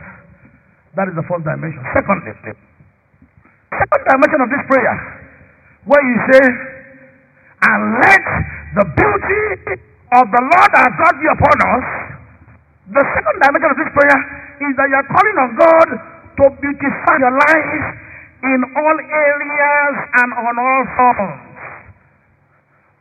[0.92, 1.80] That is the first dimension.
[1.96, 4.96] Secondly, second dimension of this prayer,
[5.88, 6.44] where you say,
[7.64, 8.24] and let
[8.76, 9.40] the beauty
[10.20, 12.11] of the Lord our God be upon us
[12.90, 14.18] the second dimension of this prayer
[14.66, 15.88] is that you are calling on God
[16.42, 17.84] to beautify your life
[18.42, 21.38] in all areas and on all forms.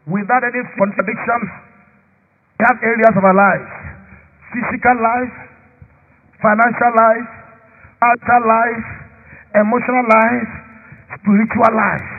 [0.05, 1.39] Without any contradiction,
[2.59, 3.81] we have areas of our life
[4.51, 5.33] physical life,
[6.43, 7.29] financial life,
[8.03, 8.85] outer life,
[9.55, 10.51] emotional life,
[11.15, 12.09] spiritual life.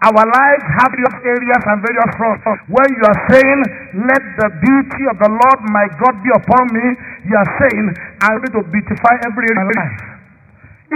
[0.00, 2.40] Our lives have various areas and various fronts.
[2.72, 3.60] When you are saying,
[4.08, 6.86] Let the beauty of the Lord my God be upon me,
[7.28, 7.84] you are saying,
[8.24, 10.00] I'm going to beautify every area of my life.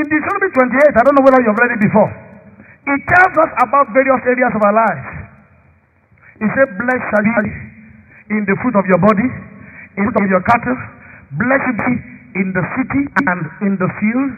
[0.01, 2.11] In Deuteronomy 28, I don't know whether you've read it before,
[2.89, 5.07] it tells us about various areas of our lives.
[6.41, 7.75] It said, Blessed shall you
[8.33, 9.29] in the fruit of your body,
[10.01, 10.79] in the fruit of your cattle,
[11.37, 11.95] blessed be
[12.41, 14.33] in the city and in the field.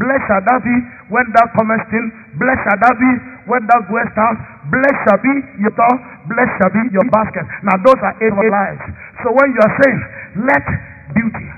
[0.00, 0.76] Blessed shall thou be
[1.12, 2.04] when thou comest in.
[2.40, 3.10] Blessed shall thou be
[3.50, 4.38] when thou goest out.
[4.72, 5.94] Blessed shall be your door.
[6.32, 7.44] Blessed shall be your basket.
[7.64, 8.84] Now those are eight lives.
[9.20, 10.00] So when you are saying,
[10.48, 10.64] let
[11.12, 11.48] beauty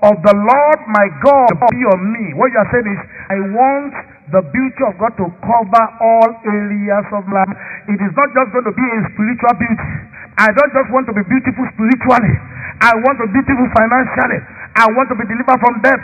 [0.00, 3.92] of the Lord my God be on me, what you are saying is, I want
[4.32, 7.52] the beauty of God to cover all areas of life.
[7.90, 9.90] It is not just going to be a spiritual beauty.
[10.40, 12.34] I don't just want to be beautiful spiritually.
[12.80, 14.40] I want to be beautiful financially.
[14.78, 16.00] I want to be delivered from debt.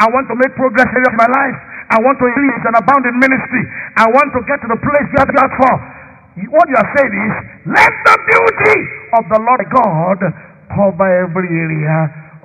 [0.00, 1.58] I want to make progress in my life.
[1.92, 3.64] I want to increase and abound in ministry.
[4.00, 5.74] I want to get to the place you have asked for.
[6.48, 7.34] What you are saying is,
[7.76, 8.78] let the beauty
[9.20, 10.20] of the Lord God
[10.72, 11.98] cover every area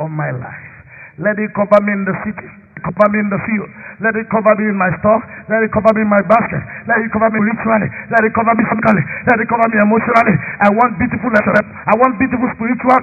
[0.03, 0.67] of my life.
[1.15, 2.49] Let it cover me in the city
[2.85, 3.69] cover me in the field.
[4.03, 5.17] Let it cover me in my store.
[5.49, 6.61] Let it cover me in my basket.
[6.85, 7.89] Let it cover me ritually.
[8.13, 9.03] Let it cover me physically.
[9.25, 10.35] Let it cover me emotionally.
[10.61, 13.01] I want beautiful I want beautiful spiritual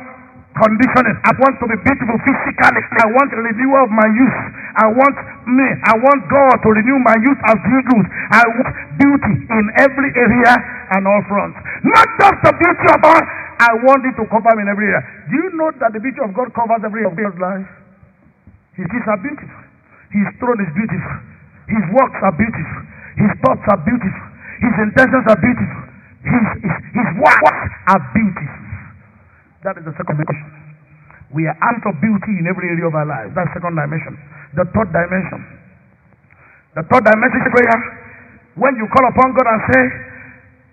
[0.56, 1.16] conditioning.
[1.24, 2.82] I want to be beautiful physically.
[3.00, 4.38] I want renewal of my youth.
[4.76, 5.16] I want
[5.48, 5.68] me.
[5.88, 8.06] I want God to renew my youth as eagles.
[8.32, 10.52] I want beauty in every area
[10.96, 11.56] and all fronts.
[11.84, 13.24] Not just the beauty of God.
[13.62, 15.02] I want it to cover me in every area.
[15.30, 17.68] Do you know that the beauty of God covers every area of God's life?
[18.74, 19.60] His gifts are beautiful.
[20.12, 21.16] His throne is beautiful.
[21.68, 22.80] His works are beautiful.
[23.16, 24.26] His thoughts are beautiful.
[24.60, 25.82] His intentions are beautiful.
[26.26, 28.61] His, his, his works are beautiful.
[29.62, 30.50] That is the second dimension.
[31.32, 33.32] We are out of beauty in every area of our lives.
[33.32, 34.14] That's second dimension.
[34.58, 35.40] The third dimension.
[36.76, 37.78] The third dimension is prayer.
[38.58, 39.84] When you call upon God and say,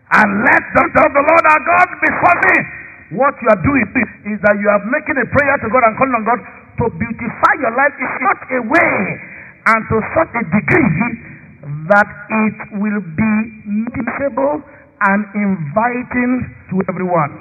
[0.10, 2.56] and let the, the Lord our God be for me.
[3.18, 3.86] What you are doing
[4.30, 6.40] is that you are making a prayer to God and calling on God
[6.82, 8.94] to beautify your life in such a way
[9.70, 11.06] and to such a degree
[11.94, 13.34] that it will be
[13.66, 14.62] noticeable
[15.10, 16.32] and inviting
[16.74, 17.34] to everyone.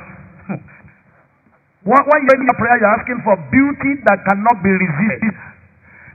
[1.88, 5.34] When you're in your prayer, you're asking for beauty that cannot be resisted.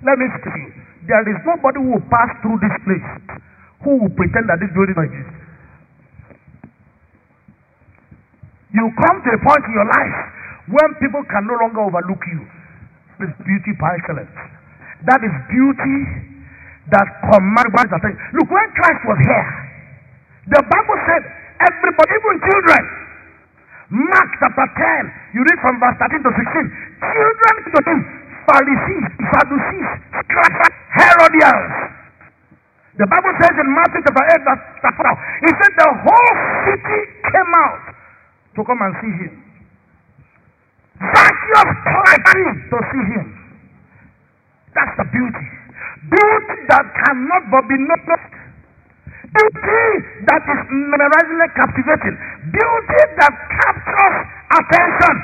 [0.05, 0.59] Let me say,
[1.09, 3.07] there is nobody who will pass through this place
[3.81, 5.35] who will pretend that this building exists.
[8.73, 10.15] You come to a point in your life
[10.73, 12.41] when people can no longer overlook you.
[13.21, 14.33] This beauty by excellence.
[15.05, 15.97] That is beauty
[16.89, 18.17] that commands attention.
[18.33, 19.47] Look, when Christ was here,
[20.51, 21.23] the Bible said,
[21.63, 22.83] everybody, even children,
[23.93, 26.65] Mark chapter 10, you read from verse 13 to 16.
[26.97, 27.99] Children to him,
[28.49, 31.73] Pharisees, Sadducees, scribes, Herodians.
[32.97, 36.33] The Bible says in Matthew chapter 8, verse 4, it said the whole
[36.65, 37.85] city came out
[38.57, 39.33] to come and see him.
[40.97, 43.27] Zacchaeus climbing to see him.
[44.73, 45.45] That's the beauty.
[46.09, 48.42] Beauty that cannot but be noticed.
[49.33, 49.85] Beauty
[50.29, 52.15] that is memorizingly captivating.
[52.53, 54.17] Beauty that captures
[54.61, 55.15] attention.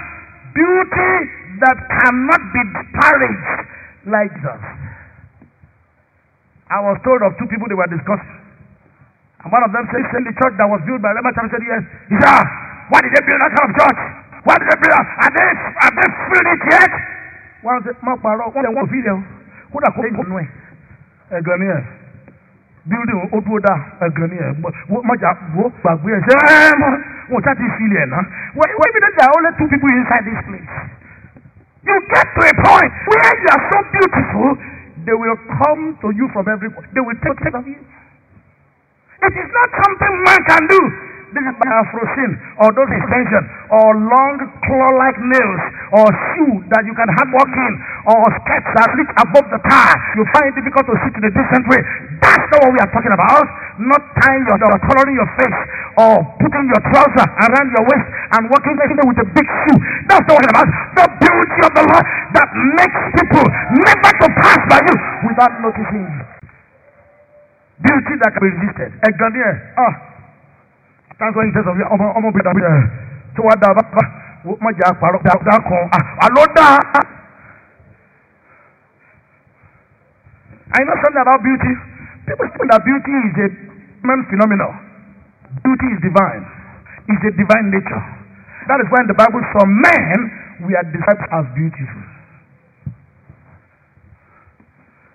[0.58, 1.14] Beauty
[1.62, 3.50] that cannot be disparaged
[4.10, 4.62] like this.
[6.74, 8.34] I was told of two people they were discussing.
[9.46, 11.64] And one of them said, in the church that was built by Rhema Chapel said,
[11.64, 11.84] yes.
[12.10, 12.46] He said, ah,
[12.90, 14.00] why did they build that kind of church?
[14.44, 15.06] Why did they build that?
[15.22, 15.50] Are they,
[15.86, 16.08] are they
[16.50, 16.92] it yet?
[17.62, 19.22] One said, ma paro, wọ́n lè wọ́n fi lẹ̀ o.
[19.70, 21.99] Kódà kó lè nù ẹ̀.
[22.90, 23.74] Ẹ̀ building ó dúró dá
[24.06, 24.54] ẹ̀gàn ni ẹ̀
[25.10, 26.92] mọ̀jà wo gbàgbé ẹ̀ ṣe ẹ̀ mọ̀
[27.32, 28.22] wọ́n ṣáà ti fi ilẹ̀ náà.
[28.56, 30.70] Wait a minute, there are only two people inside this place.
[31.88, 34.58] You get to a point where you are so beautiful,
[35.06, 36.86] they will come to you from everywhere.
[36.94, 37.80] They will take care of you.
[39.22, 40.82] It is not something man can do.
[41.30, 45.64] This is by afrosin or those extensions or long claw-like nails
[45.94, 47.74] or shoe that you can hard walk in
[48.10, 49.94] or skirts that reach above the thigh.
[50.18, 51.82] You find it difficult to sit in a decent way.
[52.18, 53.46] That's not what we are talking about.
[53.78, 55.60] Not tying your or coloring your face
[56.02, 59.80] or putting your trouser around your waist and walking with a big shoe.
[60.10, 60.70] That's not what we're about.
[60.98, 62.06] The beauty of the Lord
[62.42, 63.46] that makes people
[63.86, 64.96] never to pass by you
[65.30, 66.24] without noticing you.
[67.86, 68.90] Beauty that can be resisted.
[69.06, 70.19] Ẹ̀ ah
[71.20, 72.84] why he says ọmọ ọmọ bíi dàbí ẹ̀
[73.36, 73.84] tí wọ́n dà bá
[74.64, 75.34] má jẹ́ àpárọ̀ dà
[75.68, 75.84] kan
[76.26, 76.68] àlọ́ dà.
[80.72, 81.74] I know something about beauty.
[82.28, 83.48] People think that beauty is a
[84.06, 84.70] human phenomenon.
[85.66, 86.46] Beauty is divine.
[87.10, 88.04] It's a divine nature.
[88.70, 90.18] That is why in the Bible, some men
[90.70, 92.04] we are described as beautiful.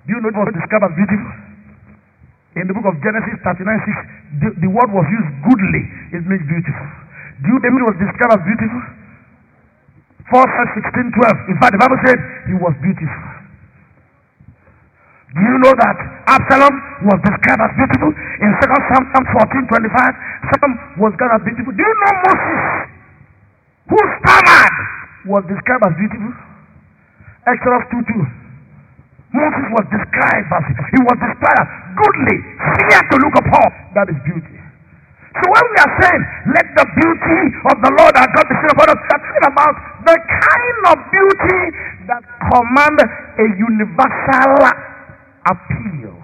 [0.07, 1.44] Do you know what is described as beautiful?
[2.55, 5.83] In the book of Genesis 39 6, the, the word was used goodly.
[6.15, 6.87] It means beautiful.
[7.43, 8.83] Do you it was described as beautiful?
[10.31, 11.51] 4 16 12.
[11.51, 13.23] In fact, the Bible said he was beautiful.
[15.35, 15.99] Do you know that
[16.31, 16.75] Absalom
[17.11, 18.11] was described as beautiful?
[18.15, 21.73] In 2 Samuel 14 25, Absalom was described as beautiful.
[21.75, 22.63] Do you know Moses,
[23.91, 24.77] who stammered,
[25.27, 26.33] was described as beautiful?
[27.51, 28.44] Exodus 2 2.
[29.35, 30.65] Moses was described as
[30.95, 32.39] he was described as goodly,
[32.79, 33.69] fair to look upon.
[33.99, 34.59] That is beauty.
[35.35, 36.23] So when we are saying,
[36.55, 39.47] let the beauty of the Lord our God be seen upon us, we are talking
[39.51, 39.75] about
[40.07, 41.63] the kind of beauty
[42.07, 42.23] that
[42.55, 43.03] commands
[43.43, 44.55] a universal
[45.51, 46.15] appeal.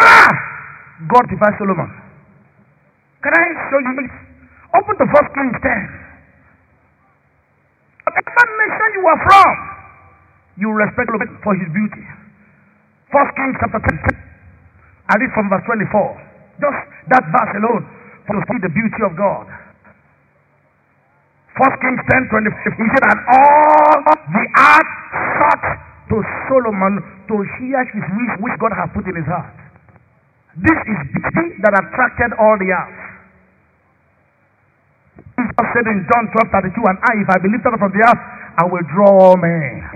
[0.00, 0.32] Ah!
[1.12, 1.92] God devised Solomon.
[3.20, 4.12] Can I show you this?
[4.72, 5.68] Open the first Kings 10.
[8.08, 9.73] Whatever nation you are from,
[10.56, 12.04] you respect God for his beauty.
[13.10, 13.98] First Kings chapter 10.
[15.10, 15.90] I read from verse 24.
[16.62, 16.80] Just
[17.10, 17.84] that verse alone
[18.30, 19.46] to see the beauty of God.
[21.58, 22.78] First Kings 10 25.
[22.78, 23.98] He said, And all
[24.34, 24.92] the earth
[25.38, 25.66] sought
[26.10, 26.16] to
[26.50, 26.94] Solomon
[27.30, 29.54] to hear his wish which God had put in his heart.
[30.58, 32.98] This is beauty that attracted all the earth.
[35.38, 38.02] Jesus said in John 12 32, And I, if I be lifted up from the
[38.02, 38.22] earth,
[38.58, 39.93] I will draw men.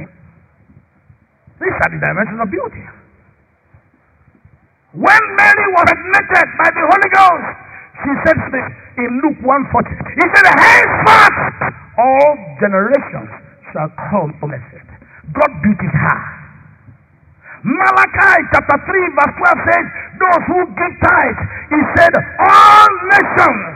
[1.58, 2.84] These are the dimensions of beauty.
[4.94, 7.48] When Mary was admitted by the Holy Ghost,
[7.98, 8.68] she said to this
[9.02, 9.90] in Luke 140.
[10.16, 11.38] He said, Henceforth,
[11.98, 12.32] all
[12.62, 13.30] generations
[13.74, 14.86] shall call blessed.
[15.34, 16.18] God beauties her.
[17.66, 19.84] Malachi chapter 3, verse 12 says,
[20.22, 21.42] Those who give tithes,
[21.74, 23.66] he said, All nations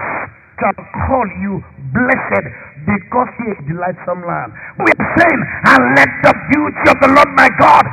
[0.62, 0.76] shall
[1.10, 1.58] call you
[1.90, 2.46] blessed
[2.86, 4.50] because he is delightsome land.
[4.78, 7.84] Are saying, and let the beauty of the Lord my God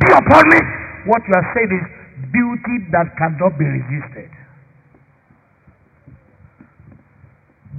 [0.00, 0.60] be upon me.
[1.06, 1.84] What you are saying is
[2.32, 4.30] beauty that cannot be resisted.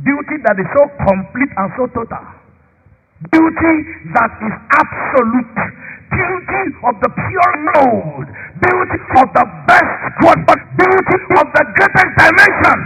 [0.04, 2.24] Beauty that is so complete and so total.
[3.32, 3.76] Beauty
[4.16, 5.56] that is absolute.
[6.10, 8.30] Beauty of the pure mode.
[8.64, 9.94] Beauty of the best
[10.24, 10.56] quality.
[10.80, 12.80] Beauty of the greatest dimension.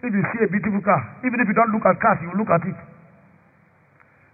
[0.00, 2.48] If you see a beautiful car, even if you don't look at cars, you look
[2.48, 2.78] at it.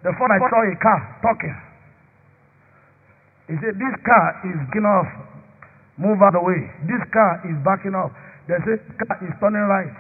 [0.07, 1.57] The first I saw a car talking.
[3.51, 5.11] He said, This car is getting off.
[5.99, 6.61] Move out of the way.
[6.87, 8.15] This car is backing up.
[8.47, 9.91] They say, car is turning right.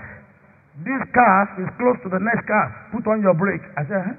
[0.86, 2.66] This car is close to the next car.
[2.94, 3.64] Put on your brake.
[3.74, 4.16] I said, huh?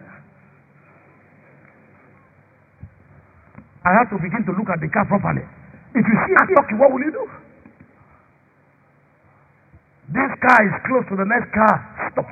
[3.87, 5.47] I have to begin to look at the car properly.
[5.95, 7.23] If you see a talking, what will you do?
[10.07, 11.75] This car is close to the next car.
[12.11, 12.27] Stop.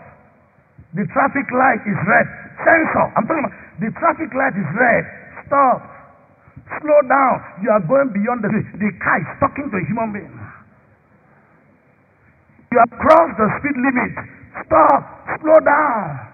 [0.96, 2.28] The traffic light is red.
[2.64, 3.06] Sensor.
[3.20, 5.04] I'm talking about the traffic light is red.
[5.44, 5.84] Stop.
[6.80, 7.36] Slow down.
[7.60, 8.50] You are going beyond the
[8.80, 10.36] the car is talking to a human being.
[12.72, 14.14] You have crossed the speed limit.
[14.64, 15.04] Stop.
[15.44, 16.32] Slow down.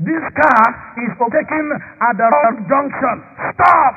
[0.00, 0.64] This car
[0.96, 3.16] is overtaking at the wrong junction.
[3.52, 3.94] Stop.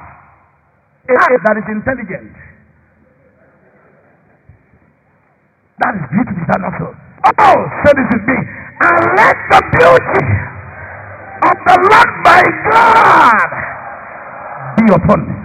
[1.07, 2.36] A car that is intelligent.
[5.84, 6.88] That is beauty, is that not so?
[6.88, 8.38] Oh, say this is me.
[8.80, 10.23] And let the beauty
[11.51, 13.49] of the Lord my God
[14.80, 15.36] be upon me.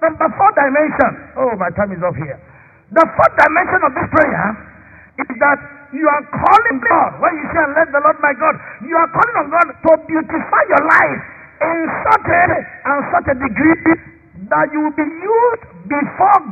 [0.00, 1.12] Number four dimension.
[1.36, 2.40] Oh, my time is up here.
[2.88, 4.46] The fourth dimension of this prayer
[5.20, 5.58] is that
[5.92, 7.20] you are calling God.
[7.20, 10.62] When you say, let the Lord my God, you are calling on God to beautify
[10.72, 11.20] your life
[11.68, 11.78] in
[12.08, 13.76] such a and such a degree
[14.50, 16.44] that you will be used before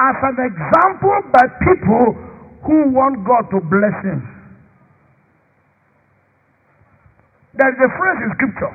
[0.00, 2.06] as an example by people
[2.66, 4.24] who want God to bless him.
[7.56, 8.72] There is a phrase in scripture.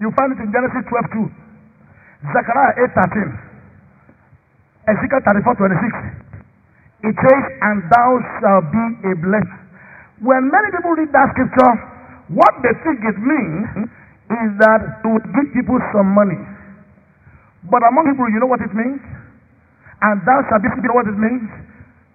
[0.00, 2.32] You find it in Genesis 12 2.
[2.34, 3.30] Zechariah 8 13.
[4.90, 6.10] Ezekiel 34 26.
[7.04, 8.10] It says, And thou
[8.40, 9.62] shalt be a blessing.
[10.20, 11.72] When many people read that scripture,
[12.34, 13.88] what they think it means
[14.30, 16.38] is that to give people some money.
[17.68, 19.00] But among people, you know what it means?
[20.02, 21.44] and thou shalt be, you know what it means?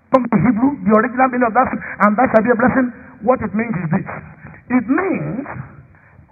[0.09, 2.87] From the Hebrew, the original meaning of that, and thou shalt be a blessing.
[3.25, 4.07] What it means is this.
[4.73, 5.45] It means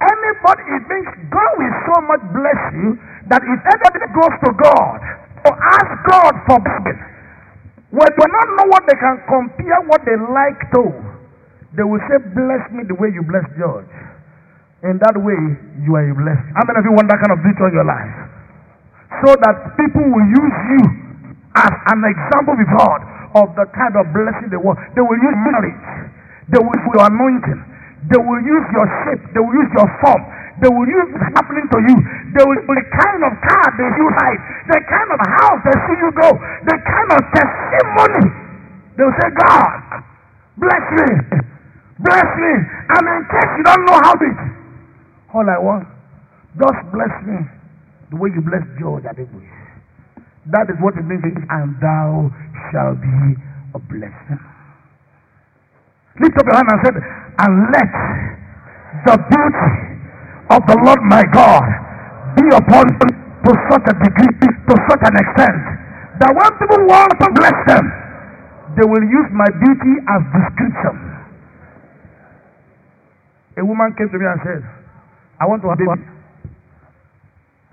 [0.01, 2.89] anybody, it means God will so much bless you
[3.29, 4.99] that if anybody goes to God
[5.45, 6.99] or ask God for blessing,
[7.93, 10.83] when they not know what they can compare what they like to,
[11.77, 13.89] they will say, Bless me the way you bless George.
[14.85, 15.37] In that way,
[15.85, 16.45] you are blessed.
[16.57, 18.32] How many of you want that kind of victory in your life?
[19.23, 20.83] So that people will use you
[21.55, 22.99] as an example with God
[23.39, 24.75] of the kind of blessing they want.
[24.99, 25.79] They will use marriage.
[26.51, 27.61] They will use your anointing.
[28.11, 29.23] They will use your shape.
[29.31, 30.21] They will use your form.
[30.59, 31.97] They will use what's happening to you.
[32.35, 35.97] They will the kind of car they you ride, the kind of house they see
[36.03, 36.29] you go,
[36.67, 38.27] the kind of testimony.
[38.99, 40.03] They will say, God,
[40.59, 41.09] bless me.
[42.03, 42.53] Bless me.
[42.91, 44.27] And in case you don't know how to
[45.31, 45.87] all I want,
[46.59, 47.62] just bless me
[48.13, 49.49] the way you bless George Adebuye.
[50.53, 52.29] That is what it means, and thou
[52.69, 53.41] shalt be
[53.73, 54.41] a blessing.
[56.21, 56.95] Lift up your hand and said,
[57.41, 57.89] and let
[59.09, 59.73] the beauty
[60.53, 61.65] of the Lord my God
[62.37, 65.57] be upon them to such a degree, to such an extent,
[66.21, 67.85] that when people want to bless them,
[68.77, 70.95] they will use my beauty as description.
[73.57, 74.61] A woman came to me and said,
[75.41, 76.12] I want to have a baby.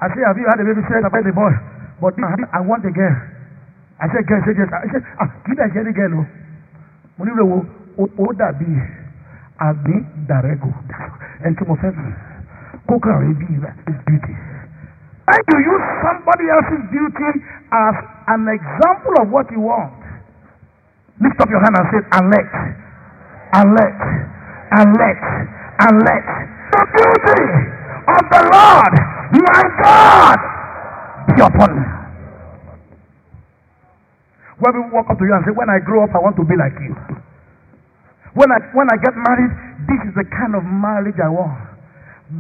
[0.01, 0.83] I said, Have you had a baby?
[0.89, 1.53] Said, I've had a boy.
[2.01, 2.17] But
[2.53, 3.17] I want a girl.
[4.01, 4.73] I said, girl, say yes.
[4.73, 6.25] I said, ah, kì í dà jẹ́ ní girl o.
[7.19, 7.57] Mo ní ìrẹ̀wò
[8.25, 8.69] ó dàbí
[9.61, 10.71] àgbín dàrẹ́gò
[11.45, 12.13] ẹni tí mo fẹ́ mi.
[12.89, 13.47] kókàn rí bí
[13.91, 14.35] is beauty.
[15.31, 17.31] And you use somebody else's beauty
[17.71, 17.95] as
[18.27, 19.93] an example of what you want.
[21.21, 22.35] Lift up your hand and say, and
[23.53, 23.79] and
[24.73, 25.19] and let,
[25.85, 26.25] and let
[26.73, 27.43] the beauty
[28.17, 30.39] of the Lord, my God,
[31.31, 31.87] be upon me.
[34.59, 36.45] When people walk up to you and say, When I grow up, I want to
[36.45, 36.93] be like you.
[38.35, 39.53] When I, when I get married,
[39.89, 41.71] this is the kind of marriage I want.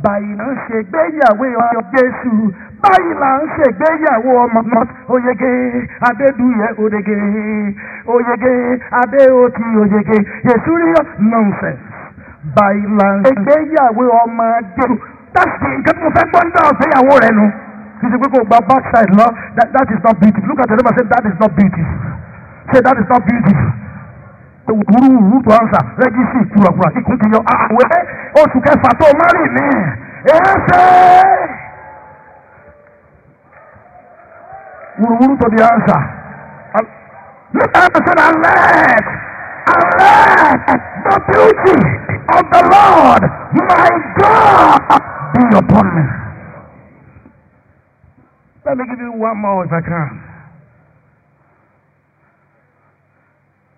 [0.02, 2.30] báyìí là ń ṣègbéyàwó ọmọ jésù.
[2.82, 4.60] Báyìí là ń ṣègbéyàwó ọmọ
[5.14, 5.52] oyege
[6.08, 7.16] adédúyẹ oyege
[8.06, 8.54] oyege.
[11.18, 11.82] Nonsense.
[12.56, 14.44] Báyìí là ń ṣègbéyàwó ọmọ
[14.76, 14.94] jésù
[15.34, 17.44] that's the nǹkan tí mo fẹ́ gbọ́ nígbà ọ̀sẹ̀yàwó rẹ nu.
[18.00, 19.26] Kì í ṣe pé kò gba backside lọ.
[19.56, 20.48] That, that is not beautiful.
[20.48, 21.98] Look at the neighbor say that is not beautiful.
[22.72, 23.70] Say that is not beautiful.
[24.70, 28.00] Wúrúwúrú tó ansa rẹ́gísì kúrakúra ikùn ti yọ àwẹ̀
[28.40, 29.66] oṣù kẹfà tó márì ní
[30.30, 31.40] ẹsẹ̀
[35.00, 35.96] wúrúwúrú tó di ansa
[37.52, 39.04] look at the sun and let
[41.06, 41.76] the beauty
[42.36, 43.22] of the Lord
[43.58, 46.04] my God be upon me.
[48.66, 50.10] Let me give you one more if I can.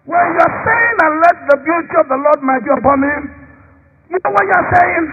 [0.05, 3.23] When you're saying, and let the beauty of the Lord might be upon him,
[4.11, 5.07] you know what you're saying?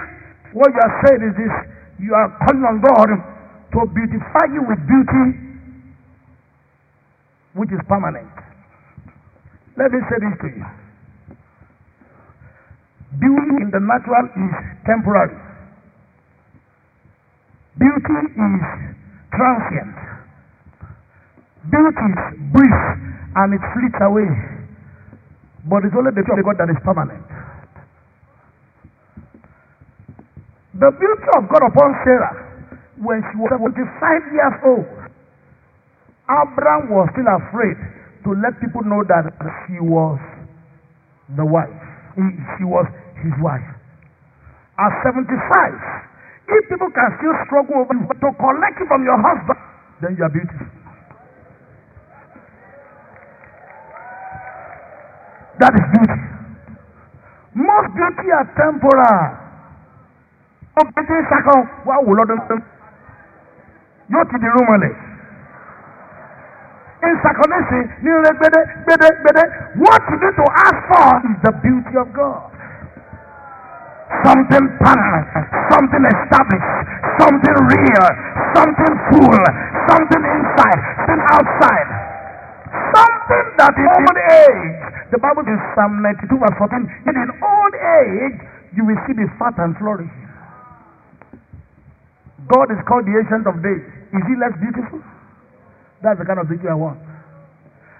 [0.57, 1.55] What you're saying is this
[2.01, 3.09] you are calling on God
[3.75, 5.25] to beautify you with beauty
[7.53, 8.29] which is permanent.
[9.77, 10.65] Let me say this to you.
[13.19, 14.53] Beauty in the natural is
[14.85, 15.48] temporary.
[17.79, 18.63] Beauty is
[19.31, 19.95] transient.
[21.71, 22.19] Beauty is
[22.51, 22.79] brief
[23.39, 24.29] and it fleets away.
[25.63, 27.23] But it's only the beauty of God that is permanent.
[30.75, 32.35] The beauty of God upon Sarah
[32.99, 33.75] when she was 75
[34.35, 34.87] years old,
[36.27, 37.79] Abraham was still afraid
[38.27, 39.23] to let people know that
[39.67, 40.19] she was
[41.35, 41.79] the wife.
[42.59, 42.85] She was
[43.23, 43.63] his wife.
[44.79, 45.98] At 75,
[46.57, 49.59] if people can still struggle over to collect from your husband,
[50.01, 50.67] then you are beautiful.
[55.59, 56.19] That is beauty.
[57.59, 59.49] Most beauty are temporal.
[60.79, 62.13] Pété sakọ wá wò.
[64.09, 64.93] Yóò ti di rúmọlẹ̀.
[67.03, 69.43] Nsakọ̀nẹ́sì ní ilé gbédé gbédé gbédé.
[69.83, 72.58] What you need to ask for is the beauty of God.
[74.09, 75.27] Something permanent,
[75.69, 76.71] something established,
[77.21, 78.05] something real,
[78.57, 79.45] something full,
[79.85, 81.89] something inside, something outside.
[82.89, 84.65] Something that in old age,
[85.13, 88.37] the Bible in Psalm 92 verse 14, in an old age,
[88.73, 90.09] you will see the fat and flourish.
[92.49, 93.85] God is called the ancient of days.
[94.09, 95.01] Is he less beautiful?
[96.01, 96.97] That's the kind of beauty I want.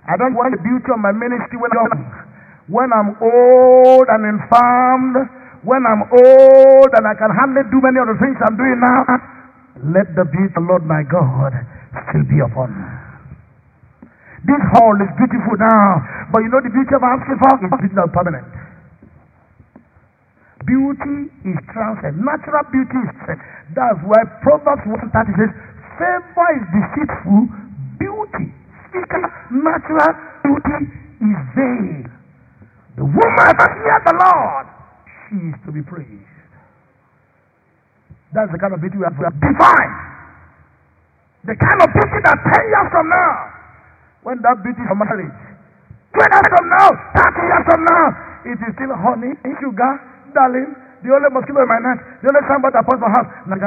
[0.10, 2.30] I don't want the beauty of my ministry when I'm.
[2.70, 5.18] When I'm old and infirmed,
[5.64, 9.02] when I'm old and I can hardly do many of the things I'm doing now,
[9.96, 11.52] let the beauty of the Lord my God
[12.10, 12.88] still be upon me.
[14.48, 16.00] This hall is beautiful now,
[16.32, 18.48] but you know the beauty of for is beauty not permanent.
[20.64, 22.16] Beauty is transient.
[22.24, 23.42] Natural beauty is transient.
[23.76, 25.12] That's why Proverbs 130
[25.44, 25.52] says,
[26.00, 27.42] favor is deceitful,
[28.00, 28.48] beauty,
[28.96, 30.12] physical, natural
[30.44, 30.78] beauty
[31.20, 32.08] is vain.
[32.96, 34.66] The woman hears the Lord,
[35.30, 36.34] she is to be praised.
[38.34, 39.18] That's the kind of beauty we have.
[39.18, 39.94] Divine.
[41.46, 43.32] The kind of beauty that 10 years from now,
[44.28, 45.34] when that beauty is married,
[46.14, 48.06] 20 years from now, 30 years from now,
[48.50, 49.92] it is still honey, sugar,
[50.36, 50.70] darling,
[51.02, 53.30] the only mosquito in my net, the only somebody that pours my house.
[53.48, 53.64] Not the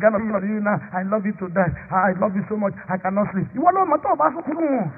[0.00, 0.80] kind of kind of you now.
[0.92, 1.70] I love you to death.
[1.92, 2.72] I love you so much.
[2.88, 3.46] I cannot sleep.
[3.54, 4.88] You want to know about sukuru?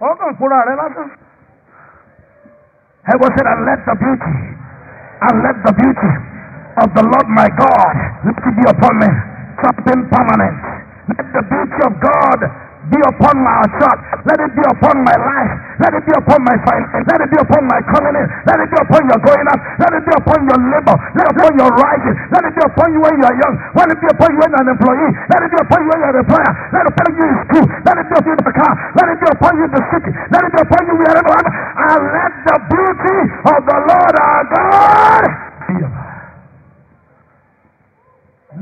[0.00, 1.08] Ọkàn kúrò rẹ lásán.
[3.08, 4.36] Heaven said, and let the beauty,
[5.24, 6.12] and let the beauty
[6.84, 7.94] of the Lord my God,
[8.28, 9.10] it be upon me,
[9.64, 10.58] something permanent.
[11.16, 12.40] Let the beauty of God
[12.88, 14.00] be upon my church.
[14.24, 15.52] Let it be upon my life.
[15.84, 17.04] Let it be upon my finances.
[17.04, 18.26] Let it be upon my coming in.
[18.48, 19.60] Let it be upon your going out.
[19.76, 20.96] Let it be upon your labor.
[21.12, 22.16] Let it be upon your rising.
[22.32, 23.54] Let it be upon you when you are young.
[23.76, 25.12] Let it be upon you when you are an employee.
[25.28, 26.52] Let it be upon you when you are a employer.
[26.72, 27.66] Let it be upon you in school.
[27.84, 28.72] Let it be upon you in the car.
[28.96, 30.10] Let it be upon you in the city.
[30.32, 31.38] Let it be upon you wherever.
[31.40, 35.24] And let the beauty of the Lord our God
[35.68, 35.74] be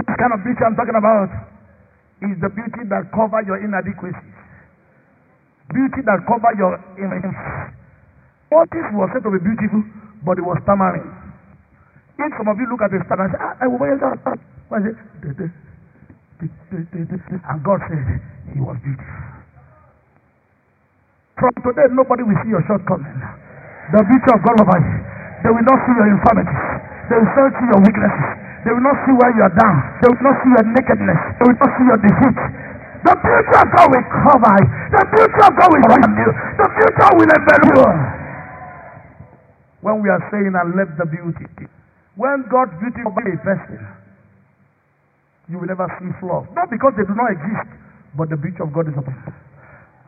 [0.06, 1.57] This kind of beauty I'm talking about
[2.24, 4.34] is the beauty that cover your inadequacies.
[5.70, 6.74] Beauty that cover your
[8.48, 9.84] Moses was said to be beautiful,
[10.24, 11.04] but it was stammering.
[12.18, 14.96] If some of you look at the star and say, ah, I will what is
[14.96, 14.98] it?
[16.40, 18.02] And God said,
[18.54, 19.18] He was beautiful.
[21.38, 23.14] From today, nobody will see your shortcoming.
[23.94, 24.96] The beauty of God over you.
[25.46, 26.62] They will not see your infirmities.
[27.10, 28.47] They will not see your weaknesses.
[28.66, 29.76] They will not see where you are down.
[30.02, 31.20] They will not see your nakedness.
[31.38, 32.38] They will not see your defeat.
[33.06, 34.68] The future of God will cover you.
[34.90, 36.30] The future of God will surround you.
[36.58, 37.86] The future will envelop you.
[39.86, 41.46] When we are saying, I love the beauty.
[42.18, 43.78] When God's beauty over a person,
[45.46, 46.50] you will never see flaws.
[46.58, 47.70] Not because they do not exist,
[48.18, 49.34] but the beauty of God is upon them.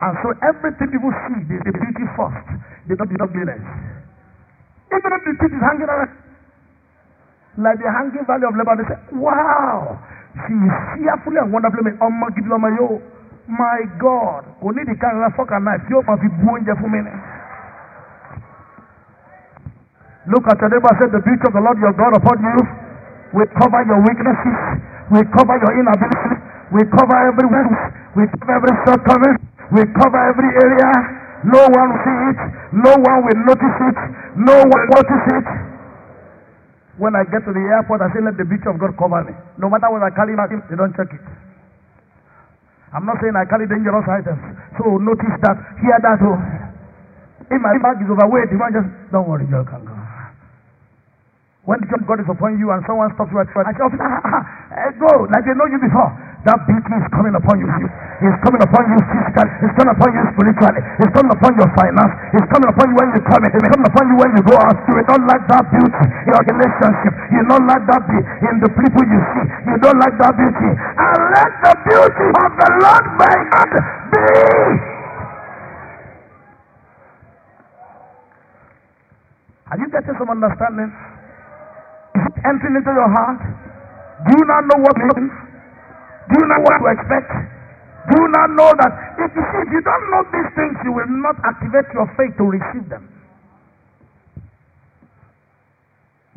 [0.01, 2.47] And so everything people see, they the beauty first.
[2.89, 3.63] They don't the ugliness.
[4.91, 6.11] Even if the teeth is hanging around,
[7.57, 9.99] like the hanging valley of Lebanon, they say, Wow,
[10.47, 11.99] she is fearfully and wonderfully made.
[11.99, 13.01] Oh my God,
[13.51, 14.43] my God.
[14.61, 16.73] Kò ní ìdíkà ńlá fọ́kà náà tí ó máa fi bu oúnjẹ.
[20.27, 22.57] Look at your neighbor say, The beauty of the Lord your God upon you
[23.33, 24.57] will cover your weaknesses,
[25.09, 26.33] will cover your inability,
[26.71, 27.83] will cover every weakness,
[28.15, 29.35] will cover every shortcoming,
[29.73, 30.91] will cover every area.
[31.43, 32.39] No one will see it,
[32.85, 33.97] no one will notice it,
[34.37, 35.70] no one will notice it.
[36.99, 39.31] When I get to the airport, I say, Let the beauty of God cover me.
[39.61, 41.23] No matter what I carry they don't check it.
[42.91, 44.41] I'm not saying I carry dangerous items.
[44.75, 46.19] So notice that, hear that.
[46.19, 46.35] Oh.
[47.47, 49.95] If my bag is overweight, you might just, don't worry, you can go.
[51.63, 54.07] When the God is upon you and someone stops you at I say, officer,
[55.03, 56.30] go, like they know you before.
[56.41, 57.69] That beauty is coming upon you.
[57.69, 59.49] It's coming upon you physically.
[59.61, 60.81] It's coming upon you spiritually.
[60.97, 62.13] It's coming upon your finance.
[62.33, 63.49] It's coming upon you when you come in.
[63.53, 64.77] It's coming upon you when you go out.
[64.89, 67.13] You don't like that beauty in your relationship.
[67.29, 69.45] You don't like that beauty in the people you see.
[69.69, 70.69] You don't like that beauty.
[70.73, 73.71] And let the beauty of the Lord my God
[74.09, 74.25] be.
[79.69, 80.89] Are you getting some understanding?
[80.89, 83.39] Is it entering into your heart?
[84.25, 85.50] Do you not know what it means?
[86.29, 87.29] Do you know what to expect?
[88.09, 91.09] Do you not know that if you, if you don't know these things, you will
[91.21, 93.05] not activate your faith to receive them?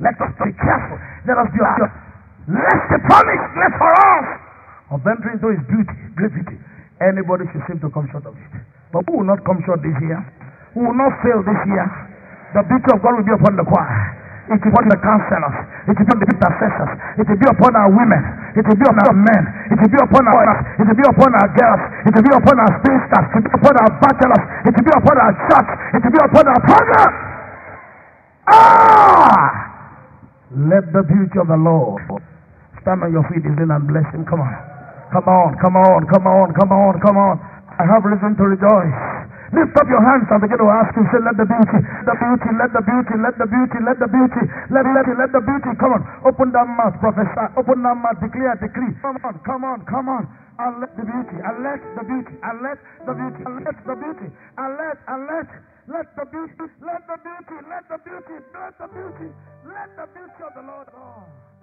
[0.01, 0.99] Let us be careful.
[1.25, 1.91] Let us be careful.
[2.53, 4.27] Lest the promise left for us
[4.93, 6.57] of entering into his beauty, beauty.
[7.01, 8.53] Anybody should seem to come short of it.
[8.93, 10.21] But who will not come short this year?
[10.77, 11.87] Who will not fail this year?
[12.55, 14.24] The beauty of God will be upon the choir.
[14.45, 15.57] It will be upon the counselors.
[15.89, 16.93] It will be upon the intercessors.
[17.17, 18.23] It will be upon our women.
[18.57, 19.43] It will be upon our men.
[19.73, 20.61] It will be upon our boys.
[20.81, 21.83] It will be upon our girls.
[22.05, 23.25] It will be upon our spinsters.
[23.25, 24.45] It will be upon our bachelors.
[24.69, 25.71] It will be upon our church.
[25.97, 27.11] It will be upon our program.
[28.53, 29.49] Ah!
[30.55, 32.05] Let the beauty of the Lord
[32.85, 34.29] stand on your feet, Isn't and bless him.
[34.29, 34.55] Come on.
[35.15, 37.37] Come on, come on, come on, come on, come on.
[37.79, 39.14] I have reason to rejoice.
[39.53, 41.79] Lift up your hands and begin to ask him, say, let the beauty,
[42.09, 44.43] the beauty, let the beauty, let the beauty, let the beauty,
[44.73, 45.71] let, let, let the beauty.
[45.77, 48.93] Come on, open that mouth, prophesy, open that mouth, declare, decree.
[49.05, 50.25] Come on, come on, come on.
[50.57, 53.95] And let the beauty, and let the beauty, and let the beauty, and let the
[53.99, 55.49] beauty, and let, and let,
[55.91, 59.29] let the beauty, let the beauty, let the beauty, let the beauty,
[59.67, 60.89] let the beauty of the Lord.
[60.95, 61.54] Oh.